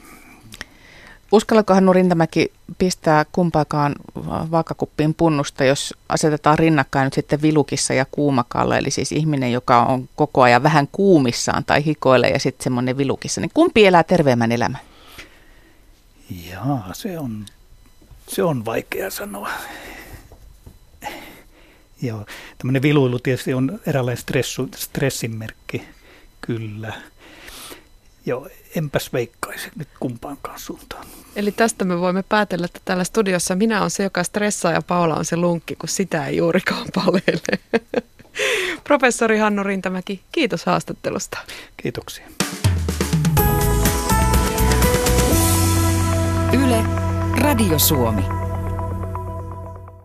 Uskallatkohan 1.32 1.86
Nurintamäki 1.86 2.52
pistää 2.78 3.26
kumpaakaan 3.32 3.96
vaakakuppiin 4.26 5.14
punnusta, 5.14 5.64
jos 5.64 5.94
asetetaan 6.10 6.60
rinnakkain 6.60 7.06
nyt 7.06 7.14
sitten 7.14 7.42
vilukissa 7.42 7.94
ja 7.94 8.06
kuumakalle, 8.12 8.78
eli 8.78 8.92
siis 8.92 9.12
ihminen, 9.12 9.52
joka 9.52 9.82
on 9.86 10.10
koko 10.16 10.42
ajan 10.42 10.64
vähän 10.64 10.88
kuumissaan 10.92 11.66
tai 11.66 11.86
hikoilee 11.86 12.30
ja 12.30 12.40
sitten 12.40 12.64
semmoinen 12.64 12.98
vilukissa, 12.98 13.42
niin 13.42 13.52
kumpi 13.54 13.86
elää 13.86 14.04
terveemmän 14.04 14.52
elämän? 14.52 14.82
Jaa, 16.52 16.90
se 16.94 17.20
on, 17.20 17.46
se 18.28 18.44
on 18.44 18.66
vaikea 18.66 19.12
sanoa. 19.12 19.50
Joo, 22.06 22.26
tämmöinen 22.58 22.82
viluilu 22.82 23.20
tietysti 23.20 23.54
on 23.54 23.80
eräänlainen 23.88 24.22
stressu, 24.22 24.70
stressin 24.76 25.38
merkki, 25.38 25.82
kyllä. 26.42 26.94
Joo, 28.26 28.50
enpäs 28.76 29.14
veikkaisi 29.14 29.70
nyt 29.76 29.88
kumpaankaan 30.00 30.60
suuntaan. 30.60 31.06
Eli 31.36 31.52
tästä 31.52 31.86
me 31.86 32.00
voimme 32.00 32.24
päätellä, 32.24 32.66
että 32.66 32.80
täällä 32.86 33.04
studiossa 33.04 33.56
minä 33.56 33.80
olen 33.80 33.92
se, 33.92 34.04
joka 34.04 34.24
stressaa 34.24 34.72
ja 34.72 34.82
Paula 34.82 35.16
on 35.16 35.26
se 35.26 35.38
lunkki, 35.38 35.76
kun 35.76 35.90
sitä 35.90 36.26
ei 36.26 36.38
juurikaan 36.38 36.88
palele. 36.96 37.60
Professori 38.88 39.38
Hannu 39.38 39.64
Rintamäki, 39.64 40.22
kiitos 40.32 40.66
haastattelusta. 40.66 41.38
Kiitoksia. 41.78 42.28
Yle, 46.54 46.84
Radio 47.42 47.80
Suomi. 47.80 48.45